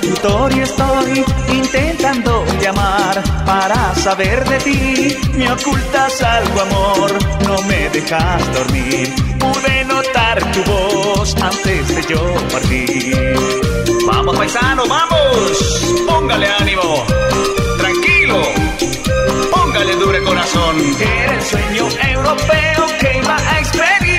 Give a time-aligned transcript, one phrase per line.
[0.00, 5.16] locutorio estoy intentando llamar para saber de ti.
[5.36, 7.12] Me ocultas algo, amor,
[7.46, 9.12] no me dejas dormir.
[9.38, 13.34] Pude notar tu voz antes de yo partir.
[14.06, 15.94] Vamos, paisano, vamos.
[16.06, 17.04] Póngale ánimo.
[17.78, 18.42] Tranquilo.
[19.50, 20.76] Póngale dure corazón.
[21.00, 24.09] Era el sueño europeo que iba a experimentar.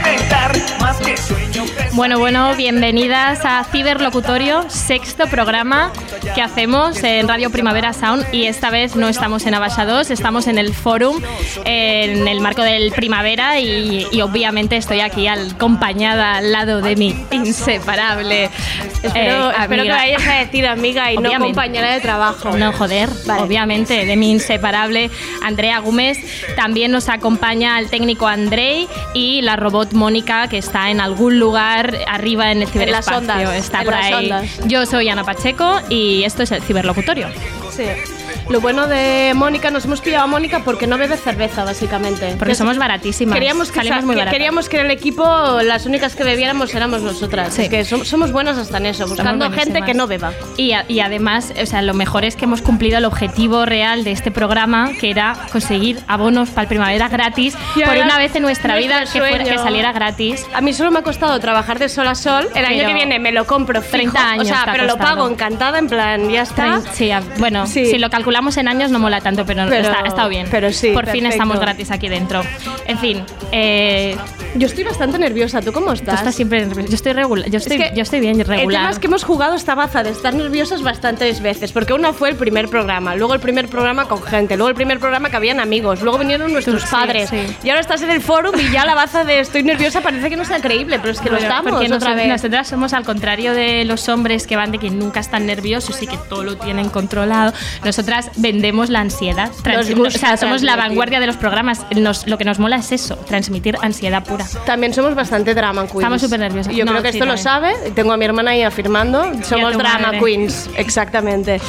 [1.94, 5.92] Bueno, bueno, bienvenidas a Ciberlocutorio, sexto programa
[6.36, 10.48] que hacemos en Radio Primavera Sound y esta vez no estamos en Abasha 2, estamos
[10.48, 11.22] en el Forum
[11.66, 17.16] en el marco del Primavera y, y obviamente estoy aquí acompañada al lado de mi
[17.32, 18.50] inseparable
[19.04, 19.96] Espero, eh, espero que amiga.
[19.96, 21.46] vayas a decir amiga y no Obviamente.
[21.56, 22.56] compañera de trabajo.
[22.56, 23.42] No, joder, Vale.
[23.42, 25.10] obviamente, de mi inseparable
[25.42, 26.20] Andrea Gómez.
[26.56, 32.00] También nos acompaña el técnico Andrei y la robot Mónica, que está en algún lugar
[32.08, 33.18] arriba en el ciberespacio.
[33.18, 34.14] ondas, está en por las ahí.
[34.32, 34.60] ondas.
[34.68, 37.28] Yo soy Ana Pacheco y esto es el ciberlocutorio.
[37.72, 37.86] Sí.
[38.52, 42.36] Lo bueno de Mónica, nos hemos pillado a Mónica porque no bebe cerveza, básicamente.
[42.38, 43.34] Porque Que somos baratísimas.
[43.36, 45.24] Queríamos que, muy que- queríamos que en el equipo
[45.64, 47.54] las únicas que bebiéramos éramos nosotras.
[47.54, 47.62] Sí.
[47.64, 50.34] Es que som- somos buenas hasta en eso, buscando gente que no beba.
[50.58, 54.04] Y, a- y además, o sea, lo mejor es que hemos cumplido el objetivo real
[54.04, 58.36] de este programa, que era conseguir abonos para el primavera gratis Y por una vez
[58.36, 60.46] en nuestra vida que, fuera- que saliera gratis.
[60.54, 62.50] A mí solo me ha costado trabajar de sol a sol.
[62.54, 63.92] El año que viene me lo compro fijo.
[63.94, 65.16] 30 años O sea, pero lo costado.
[65.16, 66.82] pago encantada, en plan, ya está.
[66.92, 67.86] Sí, bueno, Sí.
[67.86, 70.48] si lo calculamos en años no mola tanto, pero, Pero- está, ha estado bien.
[70.52, 71.30] pero sí, Por fin perfecto.
[71.30, 72.42] estamos gratis aquí dentro.
[72.86, 74.18] En fin, eh,
[74.56, 75.62] Yo estoy bastante nerviosa.
[75.62, 76.16] ¿Tú cómo tú estás?
[76.16, 76.90] estás siempre nerviosa.
[76.90, 78.92] Yo estoy regular, yo estoy, Es que yo estoy bien El tema regular.
[78.92, 82.36] es que hemos jugado esta baza de estar nerviosas bastantes veces, porque una fue el
[82.36, 86.02] primer programa, luego el primer programa con gente, luego el primer programa que habían amigos,
[86.02, 87.38] luego vinieron nuestros Sí, padres, sí.
[87.64, 90.36] y ahora estás en el forum y ya la baza de estoy nerviosa parece que
[90.36, 92.28] no sea creíble, pero es que lo Bueno, estamos porque otra vez.
[92.28, 96.08] nosotras somos al contrario de los hombres que van de que nunca están nerviosos y
[96.08, 97.54] que todo lo tienen controlado.
[97.86, 99.50] Nosotras vendemos la ansiedad.
[99.64, 101.86] Trans- o sea, somos la vanguardia de los programas.
[101.96, 104.46] Nos- lo que nos mola es eso, transmitir ansiedad pura.
[104.66, 105.96] También somos bastante drama queens.
[105.96, 106.74] Estamos súper nerviosas.
[106.76, 107.76] Yo No, creo que sí, esto lo también.
[107.76, 110.20] sabe, tengo a mi hermana ahí afirmando, somos drama madre.
[110.20, 111.60] queens, exactamente.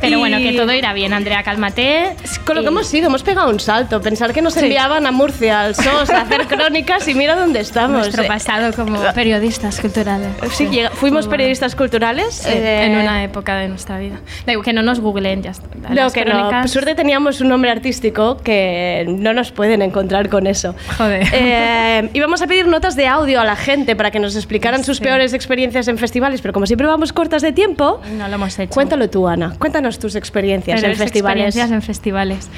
[0.00, 2.14] Pero Y bueno, que todo irá bien, Andrea, cálmate.
[2.44, 4.00] Con lo que hemos sido, hemos pegado un salto.
[4.00, 7.98] Pensar que nos enviaban a Murcia, al SOS, a hacer crónicas y mira dónde estamos.
[8.00, 10.28] Nuestro pasado como periodistas culturales.
[10.52, 12.34] Sí, fuimos periodistas culturales.
[12.34, 14.16] Sí, eh, en una época de nuestra vida.
[14.46, 15.66] Da igual, que no nos googleen ya está.
[16.04, 16.50] No, que no.
[16.50, 20.74] Por suerte teníamos un nombre artístico que no nos pueden encontrar con eso.
[20.98, 21.26] Joder.
[21.32, 24.98] Eh, íbamos a pedir notas de audio a la gente para que nos explicaran sus
[24.98, 25.04] Sí.
[25.04, 28.70] peores experiencias en festivales, pero como siempre vamos cortas de tiempo, No lo hemos hecho.
[28.72, 29.54] cuéntalo tú, Ana.
[29.58, 31.44] Cuéntanos tus experiencias Peores en festivales.
[31.46, 32.48] experiencias en festivales.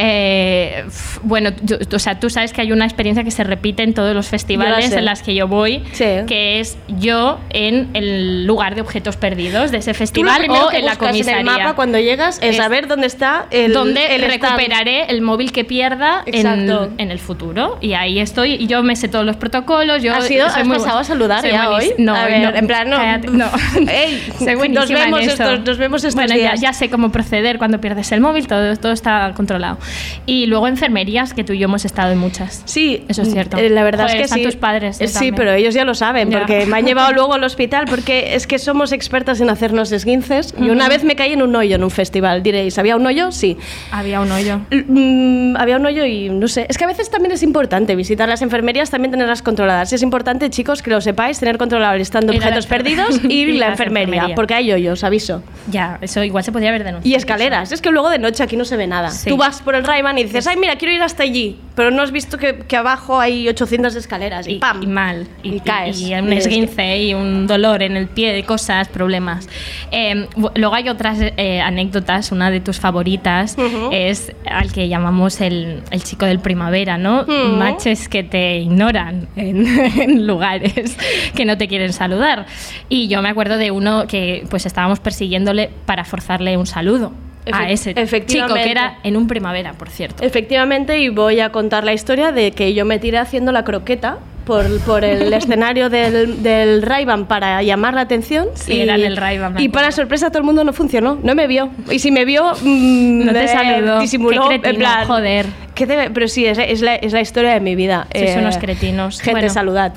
[0.00, 0.84] Eh,
[1.22, 4.14] bueno, yo- o sea, tú sabes que hay una experiencia que se repite en todos
[4.14, 6.04] los festivales en las que yo voy, Sí.
[6.26, 10.96] que es yo en el lugar de objetos perdidos de ese festival o en la
[10.96, 11.32] comisaría.
[11.32, 14.42] en el mapa cuando llegas es, Es- saber dónde está el donde el stand.
[14.42, 16.46] recuperaré el móvil que pierda en,
[16.98, 17.78] en el futuro.
[17.80, 20.02] Y ahí estoy, y yo me sé todos los protocolos.
[20.02, 21.92] Yo ¿Has, ido, soy has muy pasado a saludar ya hoy?
[21.98, 22.96] No, A ver, no, en plan, no.
[22.96, 23.46] cállate, no.
[23.90, 24.22] Ey,
[24.70, 26.60] nos vemos estos- nos vemos estos bueno, días.
[26.60, 29.78] Ya, ya sé cómo proceder cuando pierdes el móvil, todo, todo está controlado.
[30.26, 32.62] Y luego enfermerías, que tú y yo hemos estado en muchas.
[32.64, 33.56] Sí, Eso es cierto.
[33.58, 34.44] eh, La verdad Joder, es que están sí.
[34.44, 36.38] tus padres, Eh, Sí, pero ellos ya lo saben, Ya.
[36.38, 40.54] porque me han llevado luego al hospital, porque es que somos expertas en hacernos esguinces.
[40.60, 42.42] Y una vez me caí en un hoyo en un festival.
[42.42, 43.32] Diréis, ¿había un hoyo?
[43.32, 43.56] Sí.
[43.90, 44.60] Había un hoyo.
[44.70, 46.66] Mm, había un hoyo y no sé.
[46.68, 49.92] Es que a veces también es importante visitar las enfermerías, también tenerlas controladas.
[49.92, 53.52] Es importante, chicos, que lo sepáis, tener controlado el stand de objetos perdidos y y
[53.52, 54.36] la enfermería, enfermerías.
[54.36, 55.42] porque hay hoyos, aviso.
[55.70, 57.08] Ya, eso igual se podría haber denunciado.
[57.08, 57.72] Y escaleras.
[57.72, 59.10] Es que luego de noche aquí no se ve nada.
[59.10, 59.30] Sí.
[59.30, 61.58] Tú vas por el Rayman y dices, ay, mira, quiero ir hasta allí.
[61.74, 64.82] Pero no has visto que, que abajo hay 800 escaleras y, y, ¡pam!
[64.82, 65.26] y mal.
[65.42, 66.00] Y, Y caes.
[66.00, 69.48] Y, un esguince y un dolor en el pie, cosas, problemas.
[69.90, 72.32] Eh, luego hay otras eh, anécdotas.
[72.32, 73.56] Una de tus favoritas
[73.92, 77.24] es al que llamamos el, el chico del primavera, ¿no?
[77.24, 79.66] Maches que te ignoran en,
[79.98, 80.98] en lugares
[81.34, 82.44] que no te quieren saludar.
[82.90, 87.12] Y yo me acuerdo de uno que pues estábamos persiguiéndole para forzarle un saludo.
[87.50, 87.94] A ese
[88.26, 90.22] chico que era en un primavera, por cierto.
[90.22, 94.18] Efectivamente, y voy a contar la historia de que yo me tiré haciendo la croqueta
[94.48, 98.48] por, por el escenario del, del Ray-Ban para llamar la atención.
[98.54, 101.46] Sí, era en el Ray-Ban, Y para sorpresa todo el mundo no funcionó, no me
[101.46, 101.70] vio.
[101.90, 104.00] Y si me vio, mm, No te saludó.
[104.00, 104.48] disimuló.
[104.48, 105.46] Qué en cretino, plan, joder.
[105.74, 108.08] ¿qué debe- Pero sí, es, es la, es la historia de mi vida.
[108.12, 109.20] Sois unos cretinos.
[109.20, 109.48] Gente, Bueno.
[109.54, 109.92] saludad.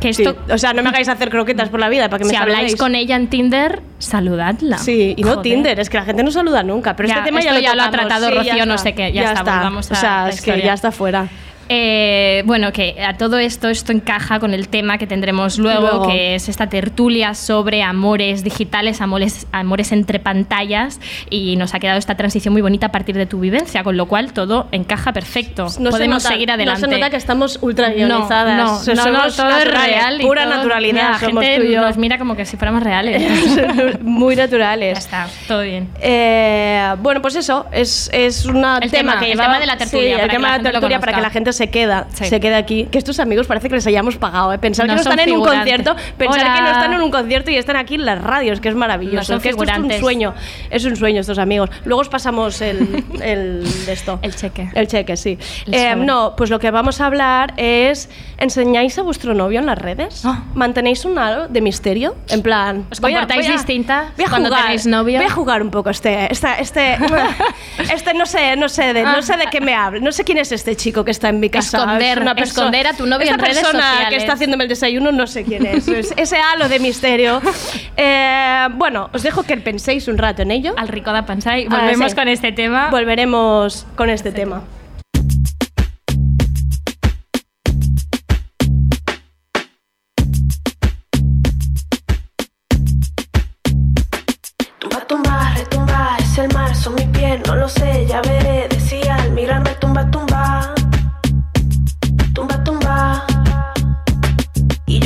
[0.00, 2.24] Que Sí, esto, O sea, no me hagáis hacer croquetas por la vida para que
[2.24, 2.76] me si habláis saludéis.
[2.76, 4.78] con ella en Tinder, saludadla.
[4.78, 5.42] Sí, y no Joder.
[5.42, 6.96] Tinder, es que la gente no saluda nunca.
[6.96, 8.82] Pero Ya, este tema ya lo, ya lo ha tratado sí, Rocío, ya no está,
[8.88, 11.28] sé qué, ya está, volvamos a O sea, es que ya está fuera.
[11.72, 16.08] Eh, bueno, que a todo esto, esto encaja con el tema que tendremos luego, Luego.
[16.08, 20.98] que es esta tertulia sobre amores digitales, amores, amores entre pantallas,
[21.30, 24.06] y nos ha quedado esta transición muy bonita a partir de tu vivencia, con lo
[24.06, 25.62] cual todo encaja perfecto.
[25.64, 26.80] No se Podemos nota- seguir adelante.
[26.82, 28.56] No se nota que estamos ultra No, guionizadas.
[28.56, 30.20] no, no, no, somos todo es real.
[30.20, 31.10] y Pura todo- naturalidad.
[31.12, 31.82] La somos gente tú y yo.
[31.82, 33.22] nos mira como que si fuéramos reales.
[34.02, 34.98] Muy ya naturales.
[34.98, 35.88] está, todo bien.
[36.00, 39.66] Eh, bueno, pues eso, es, es un El tema, tema, que el llevaba- tema de
[39.66, 41.52] la tertulia, Sí, para el que tema la de la tertulia para que la gente
[41.52, 42.24] se queda, Sí.
[42.26, 42.86] se quede aquí.
[42.90, 44.58] Que estos amigos parece que les hayamos pagado, ¿eh?
[44.58, 46.54] Pensar No que no están en un concierto, pensar Hola.
[46.54, 49.38] que no están en un concierto y están aquí en las radios, que es maravilloso.
[49.40, 50.34] que esto es un sueño,
[50.70, 51.68] es un sueño estos amigos.
[51.84, 53.04] Luego os pasamos el,
[53.88, 54.18] esto.
[54.22, 54.70] El cheque.
[54.74, 55.38] El cheque, sí.
[55.66, 56.06] El Eh, sobre.
[56.06, 58.08] no, pues lo que vamos a hablar es
[58.38, 60.22] ¿enseñáis a vuestro novio en las redes?
[60.24, 60.44] Ah.
[60.54, 62.16] ¿Mantenéis un halo de misterio?
[62.28, 65.18] En plan, ¿Os voy a- comportáis voy a- distinta voy a cuando jugar, tenéis novio?
[65.18, 66.96] Voy a jugar un poco este, este,
[67.92, 70.38] este no sé, no sé de, no sé de qué me habla, no sé quién
[70.38, 71.78] es este chico que está en mi casa.
[71.78, 74.22] Esconder- Es una esconder a tu novio esta en redes persona que sociales.
[74.22, 75.88] está haciéndome el desayuno, no sé quién es.
[75.88, 77.40] Es ese halo de misterio.
[78.02, 80.72] Eh, bueno, os dejo que penséis un rato en ello.
[80.78, 82.16] Al rico da pensar Ah, volvemos sí.
[82.16, 82.88] con este tema.
[82.90, 84.62] Volveremos con este tema.
[94.78, 98.66] Tumba, tumba, retumba, es el mar, son mis pies, no lo sé, ya veré,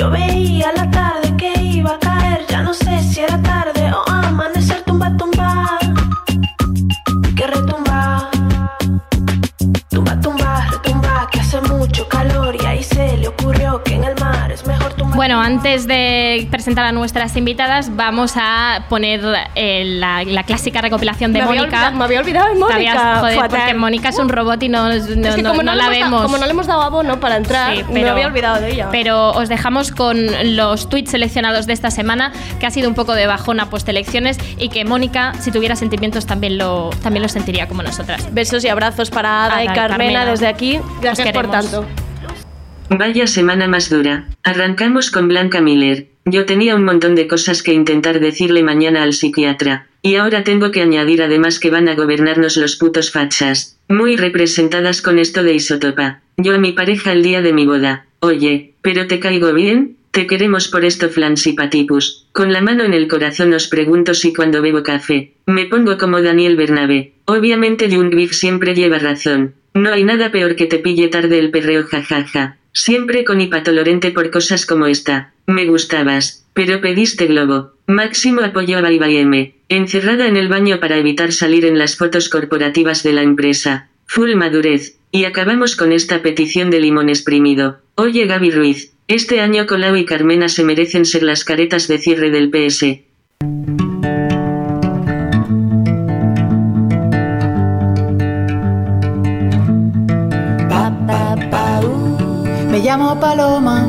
[0.04, 4.04] yo veía la tarde que iba a caer, ya no sé si era tarde o
[4.10, 4.53] amanecer,
[15.14, 19.20] Bueno, antes de presentar a nuestras invitadas, vamos a poner
[19.55, 21.76] eh, la, la clásica recopilación de me, había Mónica.
[21.76, 22.75] olvidado, me había olvidado de Mónica.
[22.75, 25.70] habías- joder, porque Mónica es un robot y no, no, Es que no- como no,
[25.70, 26.22] no le la da- vemos.
[26.22, 28.88] como no le hemos dado abono para entrar, Sí, me había olvidado de ella.
[28.90, 30.19] Pero os dejamos con
[30.56, 34.37] los tweets seleccionados de esta semana, que ha sido un poco de bajona post elecciones
[34.58, 38.34] y que Mónica, si tuviera sentimientos, también lo, también lo sentiría como nosotras.
[38.34, 40.25] Besos y abrazos para Ada Ada y Carmena, Carmena.
[40.26, 40.81] desde aquí.
[41.00, 41.87] Gracias por tanto.
[42.90, 44.28] Vaya semana más dura.
[44.42, 46.08] Arrancamos con Blanca Miller.
[46.26, 49.88] Yo tenía un montón de cosas que intentar decirle mañana al psiquiatra.
[50.02, 53.78] Y ahora tengo que añadir además que van a gobernarnos los putos fachas.
[53.88, 56.20] Muy representadas con esto de isotopa.
[56.36, 58.06] Yo a mi pareja el día de mi boda.
[58.20, 59.96] Oye, ¿pero te caigo bien?
[60.10, 62.28] Te queremos por esto flansipatipus.
[62.32, 66.22] Con la mano en el corazón os pregunto si cuando bebo café, me pongo como
[66.22, 67.14] Daniel Bernabé.
[67.25, 69.54] Obviamente Jungwirth siempre lleva razón.
[69.75, 72.58] No hay nada peor que te pille tarde el perreo jajaja.
[72.76, 75.32] Siempre con hipatolorente por cosas como esta.
[75.46, 77.74] Me gustabas, pero pediste globo.
[77.86, 79.54] Máximo apoyo a M.
[79.68, 83.90] Encerrada en el baño para evitar salir en las fotos corporativas de la empresa.
[84.06, 84.98] Full madurez.
[85.12, 87.78] Y acabamos con esta petición de limón exprimido.
[87.94, 92.30] Oye Gaby Ruiz, este año Colau y Carmena se merecen ser las caretas de cierre
[92.30, 92.84] del PS.
[102.84, 103.88] Llamo Paloma,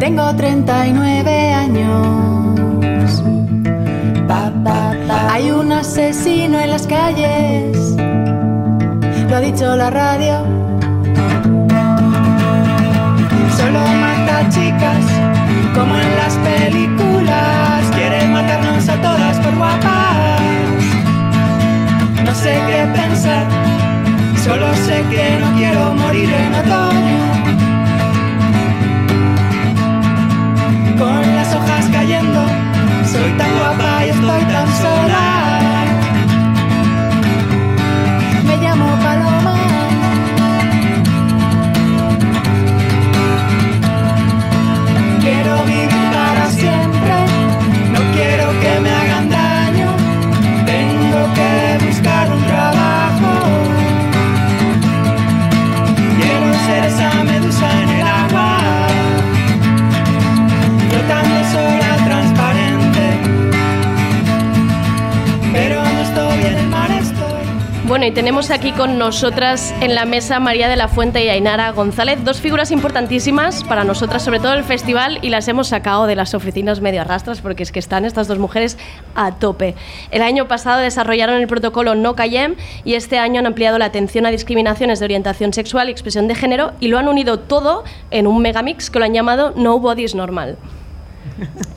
[0.00, 3.22] tengo 39 años.
[5.30, 7.94] Hay un asesino en las calles,
[9.28, 10.44] lo ha dicho la radio.
[13.56, 15.04] Solo mata chicas,
[15.74, 17.13] como en las películas.
[68.34, 72.40] Tenemos aquí con nosotras en la mesa María de la Fuente y Ainara González, dos
[72.40, 76.80] figuras importantísimas para nosotras, sobre todo el festival, y las hemos sacado de las oficinas
[76.80, 78.76] medio arrastras porque es que están estas dos mujeres
[79.14, 79.76] a tope.
[80.10, 84.26] El año pasado desarrollaron el protocolo No Callem y este año han ampliado la atención
[84.26, 88.26] a discriminaciones de orientación sexual y expresión de género y lo han unido todo en
[88.26, 90.58] un megamix que lo han llamado Nobody is Normal.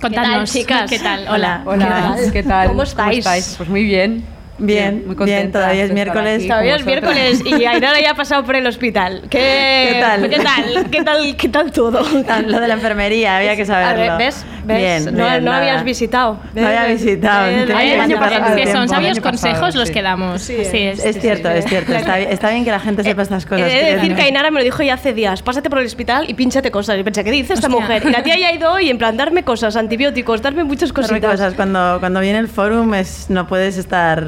[0.01, 0.89] Contadnos, chicas?
[0.89, 1.27] ¿Qué tal?
[1.29, 1.61] Hola.
[1.65, 1.85] Hola.
[1.85, 2.31] ¿Qué tal?
[2.31, 2.67] ¿qué tal?
[2.69, 3.53] ¿Cómo estáis?
[3.59, 4.36] Pues muy bien.
[4.59, 6.35] Bien, muy bien, contenta todavía es miércoles.
[6.39, 9.21] aquí Todavía es miércoles y Ainara ya ha pasado por el hospital.
[9.29, 10.29] ¿Qué, ¿Qué tal?
[10.29, 10.89] ¿Qué tal?
[10.91, 12.01] ¿Qué tal, qué tal todo?
[12.27, 14.17] Ah, Lo de la enfermería, había que A saberlo.
[14.17, 14.45] ver, ¿Ves?
[14.65, 14.77] ¿Ves?
[14.79, 16.39] Bien, no bien, no habías visitado.
[16.53, 17.67] No había visitado, el
[18.71, 19.93] son sabios pasado, consejos los sí.
[19.93, 20.41] que damos.
[20.41, 21.93] Sí, es, Es cierto, es cierto.
[21.93, 23.61] Está, bi- está bien que la gente sepa estas cosas.
[23.71, 25.41] He de que decir no- que Ainara me lo dijo ya hace días.
[25.41, 26.97] Pásate por el hospital y pínchate cosas.
[26.99, 28.03] Y pensé, ¿qué dice esta mujer?
[28.05, 31.07] Y la tía ya ha ido y en plan, darme cosas, antibióticos, darme muchas Darme
[31.07, 31.31] cositas.
[31.31, 31.53] cosas.
[31.53, 34.25] Cuando, cuando viene el forum es, no puedes estar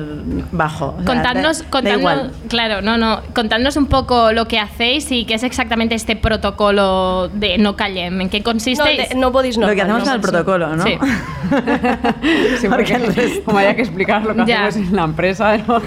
[0.52, 0.96] bajo.
[0.98, 2.32] O sea, Contadnos, da- da contadnos, igual.
[2.48, 7.30] claro, no, no, contadnos un poco lo que hacéis y qué es exactamente este protocolo
[7.30, 9.10] de no callen, en qué No, consiste.
[9.16, 10.06] no bodies Lo normal, que hacemos no.
[10.06, 10.84] con el protocolo, ¿no?
[10.84, 10.98] Sí.
[12.60, 14.66] Sí, porque el resto- como haya que explicar lo que Ya.
[14.68, 15.82] hacemos en la empresa, no,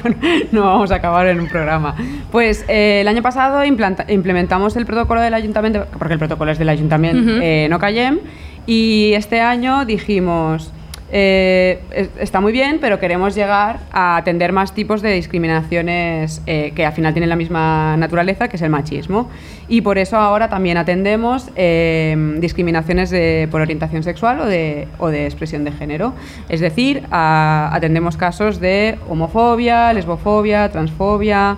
[0.52, 1.94] no vamos a acabar en un programa.
[2.30, 6.58] Pues eh, el año pasado implanta- implementamos el protocolo del ayuntamiento, porque el protocolo es
[6.58, 8.18] del ayuntamiento, eh, no callem,
[8.66, 10.72] y este año dijimos,
[11.14, 16.73] eh, es- está muy bien, pero queremos llegar a atender más tipos de discriminaciones eh,
[16.75, 19.28] que al final tienen la misma naturaleza, que es el machismo.
[19.69, 25.09] Y por eso ahora también atendemos eh, discriminaciones de- por orientación sexual o de, o
[25.09, 26.14] de expresión de género.
[26.49, 31.57] Es decir, a- atendemos casos de homofobia, lesbofobia, transfobia,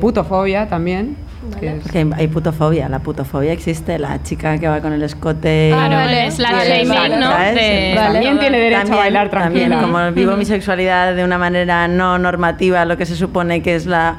[0.00, 1.16] putofobia también.
[1.58, 2.88] Que es- Porque hay, putofobia.
[2.88, 3.98] La putofobia existe.
[3.98, 5.70] La chica que va con el escote.
[5.72, 6.26] Claro, vale.
[6.26, 7.16] es la Vale, shaming, vale.
[7.16, 7.30] ¿no?
[7.30, 8.12] De- Vale.
[8.12, 9.68] También tiene derecho También- a bailar tranquila.
[9.80, 13.74] También, como vivo mi sexualidad de una manera no normativa, lo que se supone que
[13.74, 14.16] es la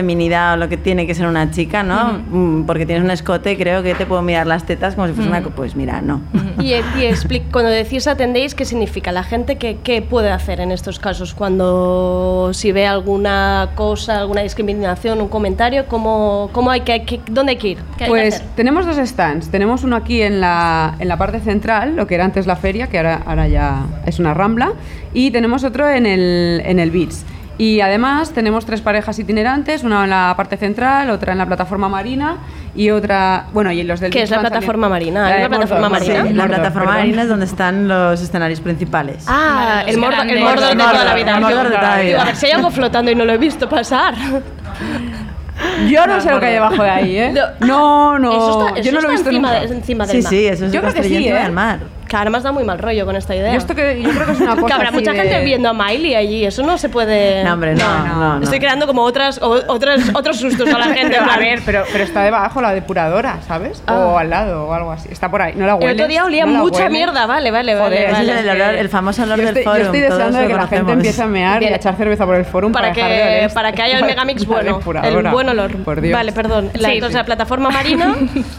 [0.00, 2.20] feminidad o lo que tiene que ser una chica, ¿no?
[2.30, 5.30] Mm, Porque tienes un escote, creo que te puedo mirar las tetas como si fuese
[5.30, 5.40] una...
[5.40, 6.20] Pues mira, no.
[6.60, 9.10] Y, y cuando decís atendéis, ¿qué significa?
[9.10, 11.32] La gente, ¿qué, ¿qué puede hacer en estos casos?
[11.34, 17.52] Cuando si ve alguna cosa, alguna discriminación, un comentario, ¿cómo, cómo hay que, que- ¿dónde
[17.52, 17.78] hay que ir?
[17.96, 18.46] ¿Qué hay que Pues hacer?
[18.54, 19.48] tenemos dos stands.
[19.50, 22.88] Tenemos uno aquí en la, en la parte central, lo que era antes la feria,
[22.88, 24.72] que ahora, ahora ya es una rambla,
[25.14, 27.24] y tenemos otro en el, en el Beats.
[27.58, 31.88] Y además tenemos tres parejas itinerantes, una en la parte central, otra en la plataforma
[31.88, 32.36] marina
[32.74, 35.22] y otra, bueno, y los del ¿Qué es la plataforma marina?
[35.28, 36.24] La ¿Hay una plataforma Mordor, Sí, marina?
[36.24, 37.00] la Mordor, plataforma perdón.
[37.06, 39.24] marina es donde están los escenarios principales.
[39.26, 40.38] Ah, el, Mordor, el.
[40.40, 41.34] Mordor de toda la vida.
[41.36, 42.22] el Mordor de toda la Digo, vida.
[42.22, 44.14] a ver si hay algo flotando y no lo he visto pasar.
[45.88, 47.34] Yo no sé lo que hay debajo de ahí, ¿eh?
[47.60, 49.60] No, no, Eso está, yo no eso lo he está visto encima, nunca.
[49.66, 50.30] de- encima del Sí, mar.
[50.30, 51.32] sí, eso es Yo creo que sí, ¿eh?
[51.32, 51.78] del mar.
[52.08, 53.50] Que además da muy mal rollo con esta idea.
[53.50, 55.68] Yo, esto que, yo creo que es una cosa que habrá mucha de- gente viendo
[55.68, 57.42] a Miley allí, eso no se puede...
[57.42, 58.44] No, hombre, no, no, no.
[58.44, 61.16] Estoy creando como otras, o- otras, otros sustos a la gente.
[61.16, 63.82] A ver, pero, pero está debajo la depuradora, ¿sabes?
[63.88, 63.96] Ah.
[63.98, 65.08] O al lado o algo así.
[65.10, 65.54] Está por ahí.
[65.56, 65.94] No la El hueles.
[65.94, 66.92] otro día olía mucha hueles.
[66.92, 68.32] mierda, vale, vale, Joder, vale.
[68.34, 70.66] Es el, olor, el famoso olor Yo del estoy, yo estoy deseando de que la
[70.68, 73.16] gente empiece a mear y a echar cerveza por el forum para para, dejar de
[73.16, 75.76] que, oler para que haya el megamix bueno, el buen olor.
[75.78, 76.12] Por Dios.
[76.16, 76.70] Vale, perdón.
[76.74, 78.14] La, entonces la plataforma marina,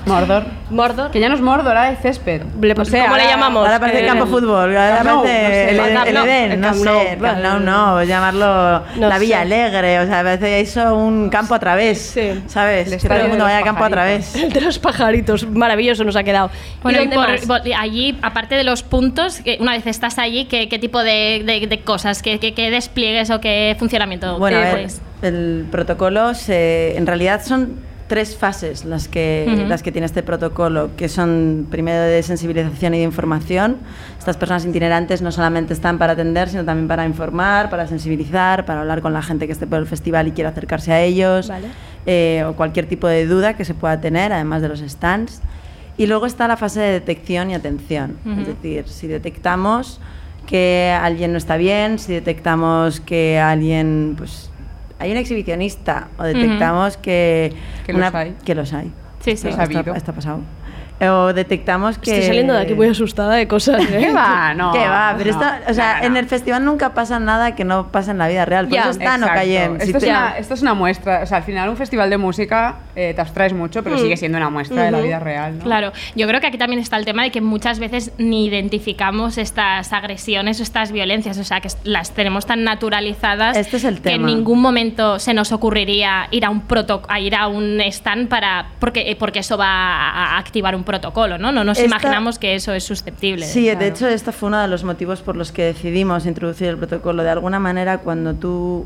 [0.06, 0.44] Mordor.
[0.70, 1.12] Mordor.
[1.12, 2.42] Que ya no es Mordor, ahora es césped.
[2.60, 3.38] Le- ¿cómo le llamamos?
[3.56, 5.70] Ahora parece Eh, campo el- fútbol, ahora parece no sé.
[5.70, 7.60] el, Edén, no sé, Nou, el Camp Nou, vale.
[7.66, 9.20] no, llamarlo No la sé.
[9.22, 12.42] Villa Alegre, o sea, parece eso un campo a través, Sí.
[12.48, 12.90] ¿sabes?
[12.90, 14.36] Que todo el mundo vaya a campo a través.
[14.36, 16.50] El de los pajaritos, maravilloso nos ha quedado.
[16.84, 20.80] Bueno, ¿Y por- allí, aparte de los puntos, que una vez estás allí, ¿qué, qué
[20.80, 24.38] tipo de, de- de cosas, qué, qué- qué despliegues o qué funcionamiento?
[24.40, 25.02] Bueno, a ver, pues?
[25.22, 29.68] el protocolo se, en realidad son tres fases las que, Ujú.
[29.68, 33.78] las que tiene este protocolo, que son primero de sensibilización y de información.
[34.18, 38.82] Estas personas itinerantes no solamente están para atender, sino también para informar, para sensibilizar, para
[38.82, 41.68] hablar con la gente que esté por el festival y quiera acercarse a ellos, Vale.
[42.06, 45.42] eh, o cualquier tipo de duda que se pueda tener, además de los stands.
[45.98, 48.42] Y luego está la fase de detección y atención, Ujú.
[48.42, 50.00] es decir, si detectamos
[50.46, 54.47] que alguien no está bien, si detectamos que alguien, pues,
[55.00, 57.54] hay un exhibicionista, o detectamos que...
[57.86, 58.36] Que los hay.
[58.44, 58.92] Que los hay.
[59.20, 59.48] Sí, sí.
[59.50, 59.80] Esto, Sabido.
[59.82, 60.42] está, está pasado.
[61.00, 62.12] O detectamos que...
[62.12, 63.82] Estoy saliendo de aquí muy asustada de cosas.
[63.84, 63.98] ¿eh?
[64.00, 64.54] ¿Qué va?
[64.56, 64.72] No.
[64.72, 66.06] Que va, pero no, esto, o sea, no, no.
[66.08, 68.66] en el festival nunca pasa nada que no pasa en la vida real.
[68.68, 68.82] Por Ya.
[68.82, 69.28] eso está no.
[69.28, 71.22] Si Esto, es te- una, esto es una muestra.
[71.24, 74.00] O sea, al final un festival de música eh, te abstraes mucho, pero Mm.
[74.00, 75.58] sigue siendo una muestra de la vida real.
[75.60, 75.64] ¿no?
[75.64, 79.38] Claro, yo creo que aquí también está el tema de que muchas veces ni identificamos
[79.38, 84.02] estas agresiones o estas violencias, o sea, que las tenemos tan naturalizadas Este es el
[84.02, 84.28] que en tema.
[84.28, 88.68] ningún momento se nos ocurriría ir a un proto a ir a un stand para
[88.80, 91.52] porque porque eso va a a activar un protocolo, ¿no?
[91.52, 93.46] No nos Esta- imaginamos que eso es susceptible.
[93.46, 93.80] Sí, Claro.
[93.82, 97.22] de hecho, esto fue uno de los motivos por los que decidimos introducir el protocolo.
[97.22, 98.86] De alguna manera, cuando tú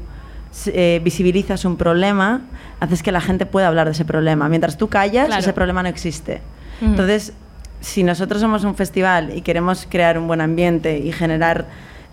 [0.66, 2.42] eh, visibilizas un problema,
[2.82, 4.50] haces que la gente pueda hablar de ese problema.
[4.50, 5.40] Mientras tú callas, Claro.
[5.40, 6.42] ese problema no existe.
[6.82, 7.32] Entonces,
[7.80, 11.68] si nosotros somos un festival y queremos crear un buen ambiente y generar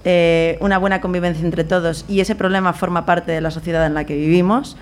[0.04, 3.94] eh, una buena convivencia entre todos y ese problema forma parte de la sociedad en
[3.94, 4.76] la que vivimos,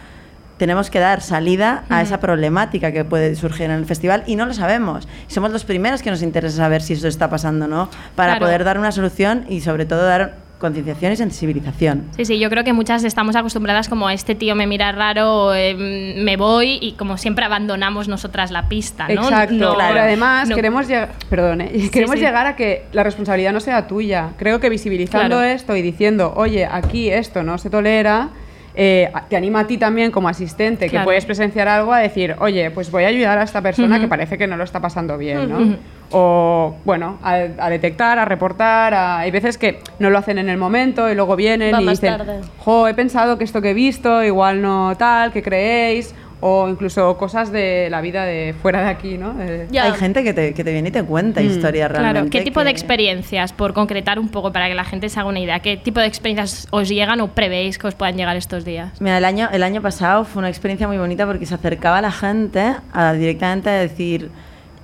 [0.56, 4.46] tenemos que dar salida a esa problemática que puede surgir en el festival y no
[4.46, 5.06] lo sabemos.
[5.26, 8.46] Somos los primeros que nos interesa saber si eso está pasando o no, para Claro.
[8.46, 12.04] poder dar una solución y sobre todo dar concienciación y sensibilización.
[12.16, 15.74] Sí, sí, yo creo que muchas estamos acostumbradas como este tío me mira raro, eh,
[16.18, 19.24] me voy y como siempre abandonamos nosotras la pista, ¿no?
[19.24, 21.88] Exacto, No- pero además no- queremos, lleg- perdón, ¿eh?
[21.92, 22.22] queremos sí.
[22.24, 24.30] llegar a que la responsabilidad no sea tuya.
[24.38, 25.42] Creo que visibilizando Claro.
[25.42, 28.30] esto y diciendo, oye, aquí esto no se tolera,
[28.76, 32.70] eh, te anima a ti también como asistente, que puedes presenciar algo, a decir, oye,
[32.70, 35.48] pues voy a ayudar a esta persona que parece que no lo está pasando bien,
[35.50, 35.76] ¿no?
[36.12, 38.94] O, bueno, a, a detectar, a reportar.
[38.94, 41.86] a- hay veces que no lo hacen en el momento y luego vienen Va y
[41.88, 42.40] dicen, tarde.
[42.58, 47.16] jo, he pensado que esto que he visto igual no tal, que creéis, o incluso
[47.16, 49.34] cosas de la vida de fuera de aquí, ¿no?
[49.70, 49.84] Ya.
[49.84, 51.46] Hay gente que te, que te viene y te cuenta Mm.
[51.46, 52.12] historias realmente.
[52.14, 55.28] Claro, ¿qué tipo de experiencias, por concretar un poco para que la gente se haga
[55.30, 58.64] una idea, qué tipo de experiencias os llegan o prevéis que os puedan llegar estos
[58.64, 59.00] días?
[59.00, 62.12] Mira, el año, el año pasado fue una experiencia muy bonita porque se acercaba la
[62.12, 64.30] gente a directamente a decir.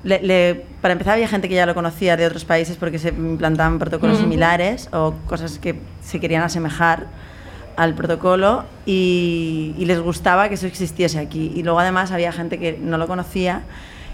[0.05, 3.11] le- le- para empezar, había gente que ya lo conocía de otros países porque se
[3.11, 7.07] implantaban protocolos similares o cosas que se querían asemejar
[7.77, 11.53] al protocolo y, y les gustaba que eso existiese aquí.
[11.55, 13.63] Y luego, además, había gente que no lo conocía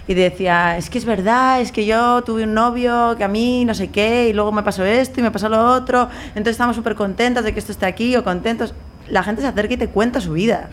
[0.07, 3.65] y decía: Es que es verdad, es que yo tuve un novio que a mí
[3.65, 6.09] no sé qué, y luego me pasó esto y me pasó lo otro.
[6.29, 8.73] Entonces, estamos súper contentas de que esto esté aquí o contentos
[9.07, 10.69] la gente se acerca y te cuenta su vida.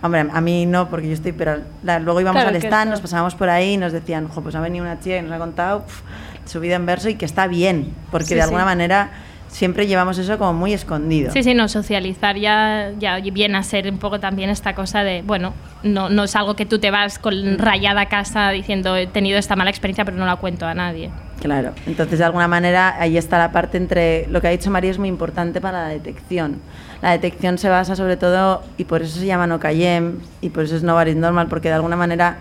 [0.00, 3.00] Hombre, a mí no, porque yo estoy, pero la- luego íbamos Claro al stand, nos
[3.00, 5.38] pasábamos por ahí y nos decían, jo, pues ha venido una chica y nos ha
[5.38, 6.02] contado pf,
[6.44, 8.44] su vida en verso y que está bien, porque Sí, de sí.
[8.44, 9.10] alguna manera
[9.50, 11.32] siempre llevamos eso como muy escondido.
[11.32, 15.22] Sí, sí, no, socializar ya, ya viene a ser un poco también esta cosa de,
[15.22, 15.52] bueno,
[15.82, 19.38] no, no es algo que tú te vas con rayada a casa diciendo he tenido
[19.38, 21.10] esta mala experiencia pero no la cuento a nadie.
[21.40, 24.90] Claro, entonces de alguna manera ahí está la parte entre lo que ha dicho María
[24.90, 26.60] es muy importante para la detección.
[27.02, 30.64] La detección se basa sobre todo, y por eso se llama no callem, y por
[30.64, 32.38] eso es Nobody's Normal, porque de alguna manera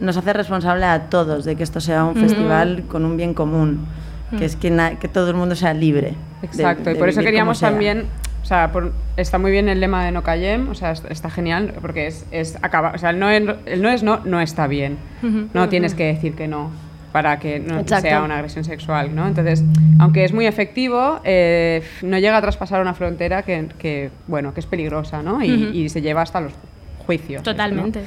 [0.00, 3.86] nos hace responsable a todos de que esto sea un festival con un bien común,
[4.38, 6.14] que es que, na- que todo el mundo sea libre.
[6.40, 8.06] de- Exacto, y de por eso queríamos también,
[8.42, 11.30] o sea, por- está muy bien el lema de no callem, o sea, es- está
[11.30, 14.40] genial, porque es, es acabar, o sea, el no, es, el no es no, no
[14.40, 14.96] está bien.
[15.54, 16.70] No tienes que decir que no
[17.12, 18.08] para que no Exacto.
[18.08, 19.26] sea una agresión sexual, ¿no?
[19.28, 19.62] Entonces,
[19.98, 24.60] aunque es muy efectivo, eh, no llega a traspasar una frontera que, que, bueno, que
[24.60, 25.44] es peligrosa, ¿no?
[25.44, 25.74] Y, Ujú.
[25.76, 26.54] y se lleva hasta los
[27.06, 27.42] juicios.
[27.42, 27.44] ¿no?
[27.52, 28.00] Totalmente.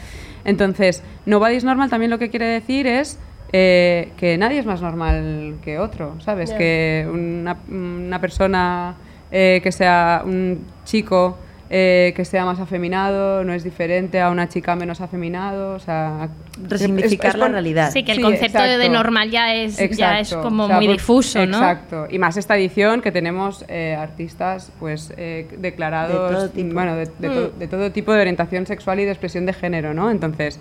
[0.44, 3.20] Entonces, nobody's normal también lo que quiere decir es
[3.54, 6.52] eh, que nadie es más normal que otro, ¿sabes?
[6.54, 8.96] Que una, una persona
[9.32, 14.48] eh, que sea un chico eh, que sea más afeminado no es diferente a una
[14.48, 16.30] chica menos afeminado, o sea...
[16.62, 17.92] Resignificar es- es la realidad.
[17.92, 18.94] Sí, que el Sí, concepto de- de exacto.
[18.94, 20.42] normal ya es, ya es Exacto.
[20.44, 21.58] como O sea, muy difuso, ¿no?
[21.58, 22.06] Exacto.
[22.12, 26.74] Y más esta edición que tenemos eh, artistas pues eh, declarados, De todo tipo.
[26.76, 27.34] bueno, de, de Mm.
[27.34, 30.12] to- de todo tipo de orientación sexual y de expresión de género, ¿no?
[30.12, 30.60] Entonces,